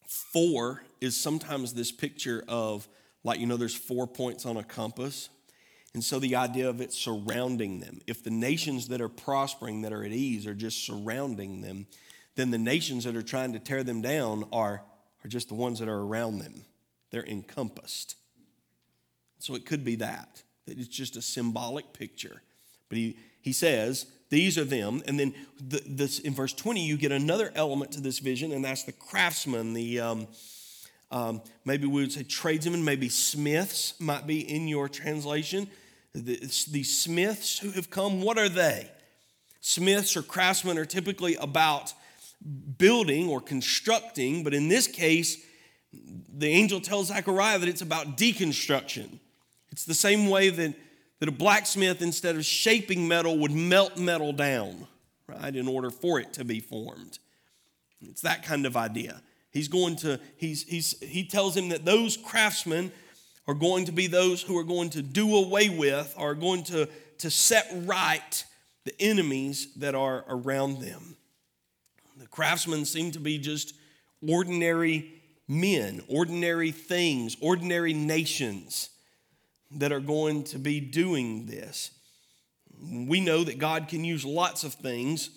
four 0.07 0.81
is 1.01 1.15
sometimes 1.15 1.73
this 1.73 1.91
picture 1.91 2.43
of, 2.47 2.87
like, 3.23 3.39
you 3.39 3.45
know, 3.45 3.57
there's 3.57 3.75
four 3.75 4.07
points 4.07 4.45
on 4.45 4.57
a 4.57 4.63
compass. 4.63 5.29
And 5.93 6.03
so 6.03 6.19
the 6.19 6.35
idea 6.35 6.69
of 6.69 6.79
it 6.79 6.93
surrounding 6.93 7.79
them. 7.79 8.01
If 8.07 8.23
the 8.23 8.29
nations 8.29 8.87
that 8.89 9.01
are 9.01 9.09
prospering, 9.09 9.81
that 9.81 9.93
are 9.93 10.03
at 10.03 10.11
ease, 10.11 10.45
are 10.45 10.53
just 10.53 10.85
surrounding 10.85 11.61
them, 11.61 11.87
then 12.37 12.51
the 12.51 12.57
nations 12.57 13.03
that 13.03 13.15
are 13.15 13.23
trying 13.23 13.51
to 13.53 13.59
tear 13.59 13.83
them 13.83 14.01
down 14.01 14.45
are, 14.53 14.83
are 15.25 15.27
just 15.27 15.49
the 15.49 15.55
ones 15.55 15.79
that 15.79 15.89
are 15.89 15.99
around 15.99 16.39
them. 16.39 16.63
They're 17.11 17.25
encompassed. 17.25 18.15
So 19.39 19.55
it 19.55 19.65
could 19.65 19.83
be 19.83 19.95
that, 19.95 20.43
that 20.65 20.77
it's 20.77 20.87
just 20.87 21.17
a 21.17 21.21
symbolic 21.21 21.91
picture. 21.93 22.41
But 22.89 22.97
he, 22.99 23.17
he 23.41 23.51
says, 23.51 24.05
these 24.29 24.57
are 24.57 24.63
them. 24.63 25.01
And 25.07 25.19
then 25.19 25.33
the, 25.59 25.81
this, 25.85 26.19
in 26.19 26.33
verse 26.33 26.53
20, 26.53 26.85
you 26.85 26.95
get 26.95 27.11
another 27.11 27.51
element 27.55 27.91
to 27.93 28.01
this 28.01 28.19
vision, 28.19 28.51
and 28.51 28.63
that's 28.63 28.83
the 28.83 28.91
craftsman, 28.91 29.73
the 29.73 29.99
um, 29.99 30.27
um, 31.09 31.41
maybe 31.65 31.87
we 31.87 32.01
would 32.01 32.11
say 32.11 32.23
tradesmen, 32.23 32.83
maybe 32.83 33.09
smiths 33.09 33.99
might 33.99 34.27
be 34.27 34.41
in 34.41 34.67
your 34.67 34.89
translation. 34.89 35.67
The, 36.13 36.35
these 36.69 36.97
smiths 36.97 37.59
who 37.59 37.71
have 37.71 37.89
come, 37.89 38.21
what 38.21 38.37
are 38.37 38.49
they? 38.49 38.91
Smiths 39.61 40.17
or 40.17 40.21
craftsmen 40.21 40.77
are 40.77 40.85
typically 40.85 41.35
about 41.35 41.93
building 42.77 43.27
or 43.29 43.41
constructing, 43.41 44.43
but 44.43 44.53
in 44.53 44.67
this 44.67 44.87
case, 44.87 45.37
the 46.37 46.47
angel 46.47 46.79
tells 46.79 47.07
Zechariah 47.07 47.59
that 47.59 47.69
it's 47.69 47.81
about 47.81 48.17
deconstruction. 48.17 49.19
It's 49.71 49.85
the 49.85 49.93
same 49.93 50.29
way 50.29 50.49
that, 50.49 50.73
that 51.19 51.29
a 51.29 51.31
blacksmith, 51.31 52.01
instead 52.01 52.35
of 52.35 52.45
shaping 52.45 53.07
metal, 53.07 53.37
would 53.39 53.51
melt 53.51 53.97
metal 53.97 54.33
down, 54.33 54.87
right, 55.27 55.55
in 55.55 55.67
order 55.67 55.89
for 55.89 56.19
it 56.19 56.33
to 56.33 56.45
be 56.45 56.59
formed. 56.59 57.19
It's 58.01 58.21
that 58.21 58.43
kind 58.43 58.65
of 58.65 58.77
idea. 58.77 59.21
He's 59.51 59.67
going 59.67 59.95
to, 59.97 60.19
he's, 60.35 60.63
he's, 60.63 60.99
he 60.99 61.25
tells 61.25 61.57
him 61.57 61.69
that 61.69 61.83
those 61.83 62.15
craftsmen 62.15 62.91
are 63.47 63.55
going 63.55 63.85
to 63.85 63.91
be 63.91 64.07
those 64.07 64.41
who 64.41 64.57
are 64.57 64.63
going 64.63 64.91
to 64.91 65.01
do 65.01 65.35
away 65.35 65.69
with, 65.69 66.13
are 66.17 66.35
going 66.35 66.63
to, 66.65 66.87
to 67.19 67.29
set 67.29 67.67
right 67.85 68.45
the 68.83 68.93
enemies 69.01 69.73
that 69.75 69.95
are 69.95 70.23
around 70.29 70.79
them. 70.81 71.16
Craftsmen 72.37 72.85
seem 72.85 73.09
to 73.13 73.19
be 73.19 73.39
just 73.39 73.73
ordinary 74.21 75.11
men, 75.47 76.03
ordinary 76.07 76.69
things, 76.69 77.35
ordinary 77.41 77.95
nations 77.95 78.91
that 79.71 79.91
are 79.91 79.99
going 79.99 80.43
to 80.43 80.59
be 80.59 80.79
doing 80.79 81.47
this. 81.47 81.89
We 82.79 83.21
know 83.21 83.43
that 83.43 83.57
God 83.57 83.87
can 83.87 84.03
use 84.03 84.23
lots 84.23 84.63
of 84.63 84.75
things 84.75 85.31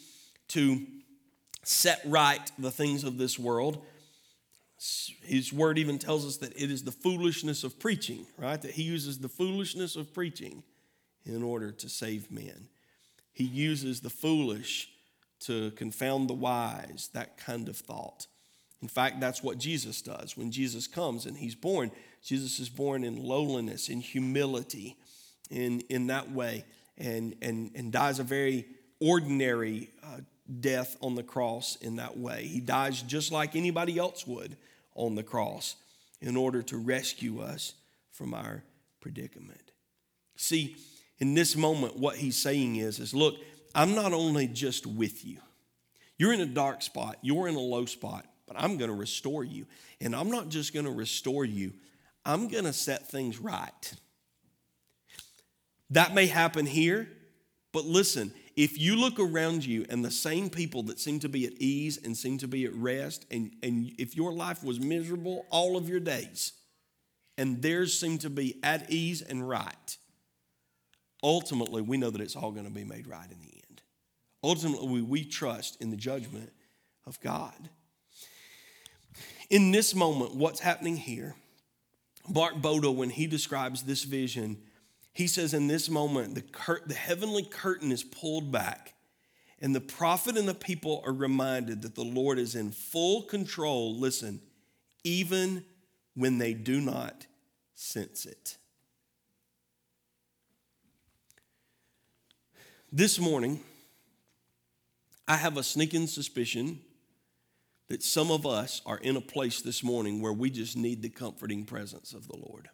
to 0.48 0.86
set 1.62 2.02
right 2.04 2.52
the 2.58 2.70
things 2.70 3.02
of 3.02 3.16
this 3.16 3.38
world. 3.38 3.82
His 5.22 5.54
word 5.54 5.78
even 5.78 5.98
tells 5.98 6.26
us 6.26 6.36
that 6.36 6.52
it 6.54 6.70
is 6.70 6.84
the 6.84 6.92
foolishness 6.92 7.64
of 7.64 7.78
preaching, 7.78 8.26
right? 8.36 8.60
That 8.60 8.72
he 8.72 8.82
uses 8.82 9.20
the 9.20 9.28
foolishness 9.30 9.96
of 9.96 10.12
preaching 10.12 10.62
in 11.24 11.42
order 11.42 11.72
to 11.72 11.88
save 11.88 12.30
men. 12.30 12.68
He 13.32 13.44
uses 13.44 14.02
the 14.02 14.10
foolish 14.10 14.90
to 15.40 15.70
confound 15.72 16.28
the 16.28 16.34
wise, 16.34 17.10
that 17.14 17.36
kind 17.36 17.68
of 17.68 17.76
thought. 17.76 18.26
In 18.82 18.88
fact, 18.88 19.20
that's 19.20 19.42
what 19.42 19.58
Jesus 19.58 20.00
does. 20.00 20.36
When 20.36 20.50
Jesus 20.50 20.86
comes 20.86 21.26
and 21.26 21.36
he's 21.36 21.54
born, 21.54 21.90
Jesus 22.22 22.58
is 22.58 22.68
born 22.68 23.04
in 23.04 23.22
lowliness, 23.22 23.88
in 23.88 24.00
humility, 24.00 24.96
in, 25.50 25.80
in 25.88 26.06
that 26.08 26.30
way, 26.30 26.64
and, 26.96 27.34
and, 27.42 27.70
and 27.74 27.92
dies 27.92 28.18
a 28.18 28.22
very 28.22 28.66
ordinary 29.00 29.90
uh, 30.02 30.18
death 30.60 30.96
on 31.00 31.14
the 31.14 31.22
cross 31.22 31.76
in 31.76 31.96
that 31.96 32.18
way. 32.18 32.44
He 32.44 32.60
dies 32.60 33.02
just 33.02 33.32
like 33.32 33.56
anybody 33.56 33.98
else 33.98 34.26
would 34.26 34.56
on 34.94 35.14
the 35.14 35.22
cross 35.22 35.76
in 36.20 36.36
order 36.36 36.62
to 36.62 36.76
rescue 36.76 37.40
us 37.40 37.74
from 38.10 38.34
our 38.34 38.62
predicament. 39.00 39.72
See, 40.36 40.76
in 41.18 41.34
this 41.34 41.56
moment, 41.56 41.96
what 41.96 42.16
he's 42.16 42.36
saying 42.36 42.76
is, 42.76 42.98
is 42.98 43.14
look, 43.14 43.36
I'm 43.74 43.94
not 43.94 44.12
only 44.12 44.46
just 44.46 44.86
with 44.86 45.24
you. 45.24 45.38
You're 46.18 46.32
in 46.32 46.40
a 46.40 46.46
dark 46.46 46.82
spot, 46.82 47.16
you're 47.22 47.48
in 47.48 47.54
a 47.54 47.60
low 47.60 47.86
spot, 47.86 48.26
but 48.46 48.56
I'm 48.58 48.76
going 48.76 48.90
to 48.90 48.96
restore 48.96 49.42
you. 49.42 49.66
And 50.00 50.14
I'm 50.14 50.30
not 50.30 50.48
just 50.48 50.74
going 50.74 50.84
to 50.84 50.92
restore 50.92 51.44
you, 51.44 51.72
I'm 52.24 52.48
going 52.48 52.64
to 52.64 52.72
set 52.72 53.08
things 53.08 53.38
right. 53.38 53.94
That 55.90 56.14
may 56.14 56.26
happen 56.26 56.66
here, 56.66 57.08
but 57.72 57.84
listen, 57.84 58.32
if 58.56 58.78
you 58.78 58.96
look 58.96 59.18
around 59.18 59.64
you 59.64 59.86
and 59.88 60.04
the 60.04 60.10
same 60.10 60.50
people 60.50 60.82
that 60.84 61.00
seem 61.00 61.20
to 61.20 61.28
be 61.28 61.46
at 61.46 61.54
ease 61.54 61.98
and 62.04 62.16
seem 62.16 62.38
to 62.38 62.48
be 62.48 62.64
at 62.66 62.74
rest, 62.74 63.24
and, 63.30 63.52
and 63.62 63.92
if 63.96 64.16
your 64.16 64.32
life 64.32 64.62
was 64.62 64.78
miserable 64.78 65.46
all 65.50 65.76
of 65.76 65.88
your 65.88 66.00
days, 66.00 66.52
and 67.38 67.62
theirs 67.62 67.98
seem 67.98 68.18
to 68.18 68.28
be 68.28 68.60
at 68.62 68.90
ease 68.90 69.22
and 69.22 69.48
right, 69.48 69.96
ultimately 71.22 71.80
we 71.80 71.96
know 71.96 72.10
that 72.10 72.20
it's 72.20 72.36
all 72.36 72.50
going 72.52 72.66
to 72.66 72.70
be 72.70 72.84
made 72.84 73.06
right 73.06 73.30
in 73.30 73.40
the 73.40 73.54
end. 73.54 73.59
Ultimately, 74.42 75.02
we 75.02 75.24
trust 75.24 75.80
in 75.80 75.90
the 75.90 75.96
judgment 75.96 76.52
of 77.06 77.20
God. 77.20 77.68
In 79.50 79.72
this 79.72 79.94
moment, 79.94 80.34
what's 80.34 80.60
happening 80.60 80.96
here? 80.96 81.34
Mark 82.28 82.54
Boda, 82.54 82.94
when 82.94 83.10
he 83.10 83.26
describes 83.26 83.82
this 83.82 84.04
vision, 84.04 84.58
he 85.12 85.26
says, 85.26 85.52
In 85.52 85.66
this 85.66 85.90
moment, 85.90 86.34
the, 86.34 86.42
cur- 86.42 86.82
the 86.86 86.94
heavenly 86.94 87.42
curtain 87.42 87.90
is 87.90 88.04
pulled 88.04 88.52
back, 88.52 88.94
and 89.60 89.74
the 89.74 89.80
prophet 89.80 90.36
and 90.38 90.48
the 90.48 90.54
people 90.54 91.02
are 91.04 91.12
reminded 91.12 91.82
that 91.82 91.94
the 91.94 92.04
Lord 92.04 92.38
is 92.38 92.54
in 92.54 92.70
full 92.70 93.22
control. 93.22 93.96
Listen, 93.96 94.40
even 95.04 95.64
when 96.14 96.38
they 96.38 96.54
do 96.54 96.80
not 96.80 97.26
sense 97.74 98.26
it. 98.26 98.56
This 102.92 103.18
morning, 103.18 103.60
I 105.30 105.36
have 105.36 105.56
a 105.56 105.62
sneaking 105.62 106.08
suspicion 106.08 106.80
that 107.86 108.02
some 108.02 108.32
of 108.32 108.44
us 108.44 108.82
are 108.84 108.98
in 108.98 109.14
a 109.14 109.20
place 109.20 109.62
this 109.62 109.84
morning 109.84 110.20
where 110.20 110.32
we 110.32 110.50
just 110.50 110.76
need 110.76 111.02
the 111.02 111.08
comforting 111.08 111.64
presence 111.64 112.14
of 112.14 112.26
the 112.26 112.36
Lord. 112.36 112.68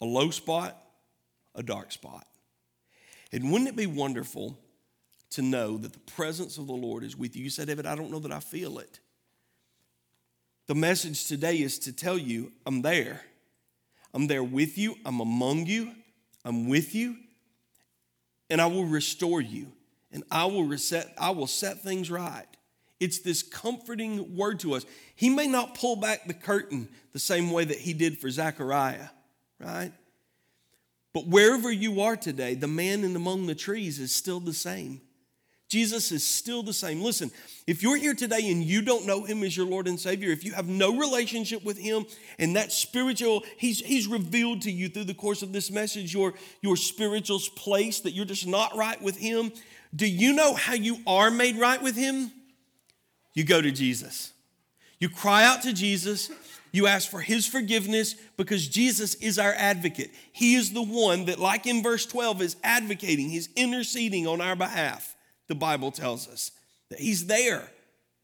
A 0.00 0.04
low 0.04 0.30
spot, 0.30 0.76
a 1.54 1.62
dark 1.62 1.92
spot. 1.92 2.26
And 3.30 3.52
wouldn't 3.52 3.70
it 3.70 3.76
be 3.76 3.86
wonderful 3.86 4.58
to 5.30 5.42
know 5.42 5.78
that 5.78 5.92
the 5.92 6.12
presence 6.12 6.58
of 6.58 6.66
the 6.66 6.72
Lord 6.72 7.04
is 7.04 7.16
with 7.16 7.36
you? 7.36 7.44
You 7.44 7.50
say, 7.50 7.64
David, 7.64 7.86
I 7.86 7.94
don't 7.94 8.10
know 8.10 8.18
that 8.18 8.32
I 8.32 8.40
feel 8.40 8.80
it. 8.80 8.98
The 10.66 10.74
message 10.74 11.28
today 11.28 11.58
is 11.58 11.78
to 11.78 11.92
tell 11.92 12.18
you, 12.18 12.50
I'm 12.66 12.82
there. 12.82 13.22
I'm 14.12 14.26
there 14.26 14.42
with 14.42 14.76
you. 14.76 14.96
I'm 15.06 15.20
among 15.20 15.66
you. 15.66 15.92
I'm 16.44 16.66
with 16.66 16.96
you. 16.96 17.14
And 18.50 18.60
I 18.60 18.66
will 18.66 18.86
restore 18.86 19.40
you. 19.40 19.70
And 20.12 20.24
I 20.30 20.46
will 20.46 20.64
reset, 20.64 21.14
I 21.18 21.30
will 21.30 21.46
set 21.46 21.82
things 21.82 22.10
right. 22.10 22.46
It's 23.00 23.20
this 23.20 23.42
comforting 23.42 24.36
word 24.36 24.60
to 24.60 24.74
us. 24.74 24.84
He 25.14 25.30
may 25.30 25.46
not 25.46 25.74
pull 25.74 25.96
back 25.96 26.26
the 26.26 26.34
curtain 26.34 26.88
the 27.12 27.18
same 27.18 27.50
way 27.50 27.64
that 27.64 27.78
he 27.78 27.92
did 27.92 28.18
for 28.18 28.28
Zechariah, 28.28 29.08
right? 29.60 29.92
But 31.12 31.26
wherever 31.26 31.70
you 31.70 32.00
are 32.02 32.16
today, 32.16 32.54
the 32.54 32.66
man 32.66 33.04
in 33.04 33.14
among 33.16 33.46
the 33.46 33.54
trees 33.54 33.98
is 33.98 34.12
still 34.12 34.40
the 34.40 34.52
same. 34.52 35.00
Jesus 35.68 36.12
is 36.12 36.24
still 36.24 36.62
the 36.62 36.72
same. 36.72 37.02
Listen, 37.02 37.30
if 37.66 37.82
you're 37.82 37.98
here 37.98 38.14
today 38.14 38.50
and 38.50 38.64
you 38.64 38.80
don't 38.80 39.04
know 39.04 39.24
him 39.24 39.42
as 39.42 39.54
your 39.54 39.66
Lord 39.66 39.86
and 39.86 40.00
Savior, 40.00 40.30
if 40.30 40.42
you 40.42 40.52
have 40.54 40.66
no 40.66 40.96
relationship 40.96 41.62
with 41.62 41.76
him 41.76 42.06
and 42.38 42.56
that 42.56 42.72
spiritual, 42.72 43.44
he's, 43.58 43.80
he's 43.80 44.06
revealed 44.06 44.62
to 44.62 44.70
you 44.70 44.88
through 44.88 45.04
the 45.04 45.14
course 45.14 45.42
of 45.42 45.52
this 45.52 45.70
message 45.70 46.14
your, 46.14 46.32
your 46.62 46.76
spiritual 46.76 47.38
place 47.54 48.00
that 48.00 48.12
you're 48.12 48.24
just 48.24 48.46
not 48.46 48.74
right 48.76 49.00
with 49.02 49.18
him. 49.18 49.52
Do 49.94 50.06
you 50.06 50.32
know 50.32 50.54
how 50.54 50.74
you 50.74 50.98
are 51.06 51.30
made 51.30 51.56
right 51.56 51.82
with 51.82 51.96
him? 51.96 52.32
You 53.34 53.44
go 53.44 53.60
to 53.60 53.70
Jesus. 53.70 54.32
You 54.98 55.08
cry 55.08 55.44
out 55.44 55.62
to 55.62 55.72
Jesus. 55.72 56.30
You 56.72 56.86
ask 56.86 57.10
for 57.10 57.20
his 57.20 57.46
forgiveness 57.46 58.14
because 58.36 58.68
Jesus 58.68 59.14
is 59.16 59.38
our 59.38 59.54
advocate. 59.54 60.10
He 60.32 60.54
is 60.54 60.72
the 60.72 60.82
one 60.82 61.26
that, 61.26 61.38
like 61.38 61.66
in 61.66 61.82
verse 61.82 62.04
12, 62.04 62.42
is 62.42 62.56
advocating, 62.62 63.30
he's 63.30 63.48
interceding 63.56 64.26
on 64.26 64.40
our 64.40 64.56
behalf 64.56 65.14
the 65.48 65.54
Bible 65.54 65.90
tells 65.90 66.28
us. 66.28 66.52
That 66.90 67.00
he's 67.00 67.26
there. 67.26 67.70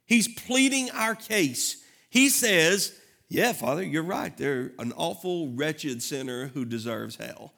He's 0.06 0.28
pleading 0.28 0.90
our 0.90 1.14
case. 1.14 1.82
He 2.10 2.28
says, 2.28 2.98
Yeah, 3.28 3.52
Father, 3.52 3.82
you're 3.82 4.02
right. 4.02 4.36
They're 4.36 4.72
an 4.78 4.92
awful, 4.96 5.50
wretched 5.50 6.02
sinner 6.02 6.48
who 6.48 6.64
deserves 6.64 7.16
hell. 7.16 7.52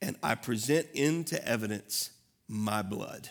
And 0.00 0.16
I 0.22 0.34
present 0.34 0.88
into 0.92 1.42
evidence 1.46 2.10
my 2.48 2.82
blood. 2.82 3.30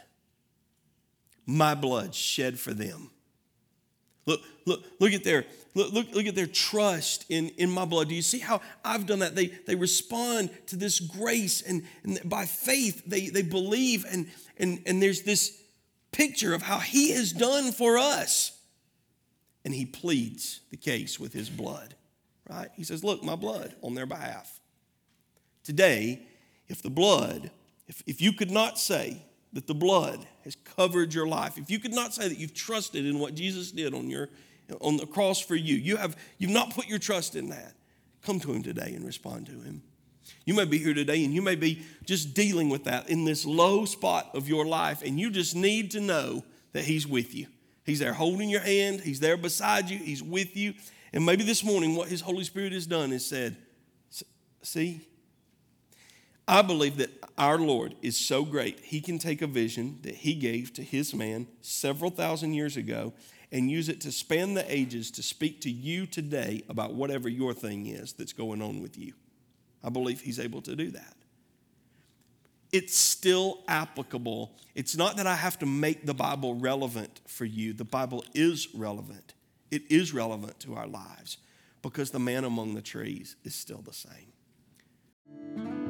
My 1.45 1.75
blood 1.75 2.15
shed 2.15 2.59
for 2.59 2.73
them. 2.73 3.11
Look, 4.25 4.41
look, 4.65 4.83
look 4.99 5.13
at 5.13 5.23
their 5.23 5.45
look, 5.75 5.93
look, 5.93 6.11
look 6.13 6.25
at 6.25 6.35
their 6.35 6.47
trust 6.47 7.25
in, 7.29 7.49
in 7.57 7.69
my 7.69 7.85
blood. 7.85 8.09
Do 8.09 8.15
you 8.15 8.23
see 8.23 8.39
how 8.39 8.61
I've 8.83 9.05
done 9.05 9.19
that? 9.19 9.35
They 9.35 9.47
they 9.47 9.75
respond 9.75 10.49
to 10.67 10.75
this 10.75 10.99
grace 10.99 11.61
and, 11.61 11.83
and 12.03 12.19
by 12.25 12.45
faith 12.45 13.03
they, 13.05 13.29
they 13.29 13.43
believe 13.43 14.05
and, 14.09 14.27
and, 14.57 14.81
and 14.87 15.01
there's 15.01 15.21
this 15.21 15.61
picture 16.11 16.53
of 16.53 16.61
how 16.61 16.79
he 16.79 17.11
has 17.11 17.31
done 17.31 17.71
for 17.71 17.97
us. 17.97 18.51
And 19.63 19.73
he 19.73 19.85
pleads 19.85 20.61
the 20.69 20.77
case 20.77 21.19
with 21.19 21.33
his 21.33 21.49
blood, 21.49 21.95
right? 22.49 22.69
He 22.75 22.83
says, 22.83 23.03
Look, 23.03 23.23
my 23.23 23.35
blood 23.35 23.75
on 23.81 23.95
their 23.95 24.05
behalf. 24.05 24.59
Today, 25.63 26.21
if 26.67 26.81
the 26.81 26.89
blood, 26.89 27.51
if, 27.87 28.01
if 28.05 28.21
you 28.21 28.31
could 28.31 28.51
not 28.51 28.79
say 28.79 29.23
that 29.55 29.65
the 29.65 29.73
blood 29.73 30.27
has 30.43 30.55
covered 30.55 31.13
your 31.13 31.27
life, 31.27 31.57
if 31.57 31.71
you 31.71 31.79
could 31.79 31.93
not 31.93 32.13
say 32.13 32.27
that 32.27 32.37
you've 32.37 32.53
trusted 32.53 33.05
in 33.05 33.17
what 33.17 33.33
Jesus 33.33 33.71
did 33.71 33.93
on 33.93 34.09
your 34.09 34.29
on 34.81 34.97
the 34.97 35.05
cross 35.05 35.39
for 35.39 35.55
you, 35.55 35.75
you 35.75 35.97
have 35.97 36.15
you've 36.37 36.51
not 36.51 36.71
put 36.71 36.87
your 36.87 36.99
trust 36.99 37.35
in 37.35 37.49
that. 37.49 37.73
Come 38.21 38.39
to 38.41 38.51
him 38.51 38.61
today 38.61 38.93
and 38.95 39.05
respond 39.05 39.45
to 39.47 39.53
him. 39.53 39.81
You 40.45 40.53
may 40.53 40.65
be 40.65 40.77
here 40.77 40.93
today 40.93 41.23
and 41.23 41.33
you 41.33 41.41
may 41.41 41.55
be 41.55 41.83
just 42.03 42.33
dealing 42.33 42.69
with 42.69 42.83
that 42.85 43.09
in 43.09 43.25
this 43.25 43.45
low 43.45 43.85
spot 43.85 44.31
of 44.33 44.47
your 44.47 44.65
life, 44.65 45.01
and 45.03 45.19
you 45.19 45.31
just 45.31 45.55
need 45.55 45.91
to 45.91 46.01
know 46.01 46.43
that 46.73 46.83
He's 46.83 47.07
with 47.07 47.33
you. 47.33 47.47
He's 47.85 47.99
there 47.99 48.13
holding 48.13 48.49
your 48.49 48.61
hand, 48.61 49.01
He's 49.01 49.19
there 49.19 49.37
beside 49.37 49.89
you, 49.89 49.97
He's 49.97 50.21
with 50.21 50.57
you. 50.57 50.73
And 51.13 51.25
maybe 51.25 51.43
this 51.43 51.63
morning, 51.63 51.95
what 51.95 52.09
His 52.09 52.21
Holy 52.21 52.43
Spirit 52.43 52.73
has 52.73 52.85
done 52.85 53.13
is 53.13 53.25
said, 53.25 53.55
See, 54.61 55.07
I 56.47 56.61
believe 56.61 56.97
that 56.97 57.09
our 57.37 57.57
Lord 57.57 57.95
is 58.01 58.17
so 58.17 58.45
great, 58.45 58.79
He 58.79 59.01
can 59.01 59.17
take 59.17 59.41
a 59.41 59.47
vision 59.47 59.99
that 60.03 60.15
He 60.15 60.35
gave 60.35 60.73
to 60.73 60.83
His 60.83 61.13
man 61.13 61.47
several 61.61 62.11
thousand 62.11 62.53
years 62.53 62.77
ago 62.77 63.13
and 63.51 63.71
use 63.71 63.89
it 63.89 64.01
to 64.01 64.11
span 64.11 64.53
the 64.53 64.73
ages 64.73 65.11
to 65.11 65.23
speak 65.23 65.61
to 65.61 65.71
you 65.71 66.05
today 66.05 66.63
about 66.69 66.93
whatever 66.93 67.29
your 67.29 67.53
thing 67.53 67.87
is 67.87 68.13
that's 68.13 68.33
going 68.33 68.61
on 68.61 68.81
with 68.81 68.97
you. 68.97 69.13
I 69.83 69.89
believe 69.89 70.21
he's 70.21 70.39
able 70.39 70.61
to 70.63 70.75
do 70.75 70.91
that. 70.91 71.15
It's 72.71 72.97
still 72.97 73.59
applicable. 73.67 74.51
It's 74.73 74.97
not 74.97 75.17
that 75.17 75.27
I 75.27 75.35
have 75.35 75.59
to 75.59 75.65
make 75.65 76.05
the 76.05 76.13
Bible 76.13 76.55
relevant 76.55 77.21
for 77.27 77.45
you. 77.45 77.71
The 77.71 77.85
Bible 77.85 78.25
is 78.33 78.67
relevant. 78.73 79.33
It 79.71 79.83
is 79.89 80.13
relevant 80.13 80.59
to 80.61 80.75
our 80.75 80.87
lives 80.87 81.37
because 81.81 82.11
the 82.11 82.19
man 82.19 82.43
among 82.43 82.73
the 82.73 82.81
trees 82.81 83.35
is 83.43 83.55
still 83.55 83.81
the 83.81 83.93
same. 83.93 85.84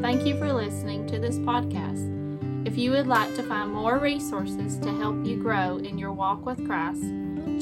Thank 0.00 0.26
you 0.26 0.38
for 0.38 0.52
listening 0.52 1.06
to 1.08 1.18
this 1.18 1.38
podcast. 1.38 2.66
If 2.66 2.76
you 2.76 2.90
would 2.92 3.06
like 3.06 3.34
to 3.36 3.42
find 3.42 3.72
more 3.72 3.98
resources 3.98 4.78
to 4.78 4.94
help 4.96 5.24
you 5.24 5.36
grow 5.36 5.78
in 5.78 5.98
your 5.98 6.12
walk 6.12 6.44
with 6.44 6.66
Christ, 6.66 7.02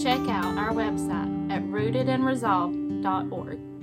check 0.03 0.21
out 0.29 0.59
our 0.59 0.73
website 0.73 1.51
at 1.51 1.63
rootedandresolved.org. 1.65 3.74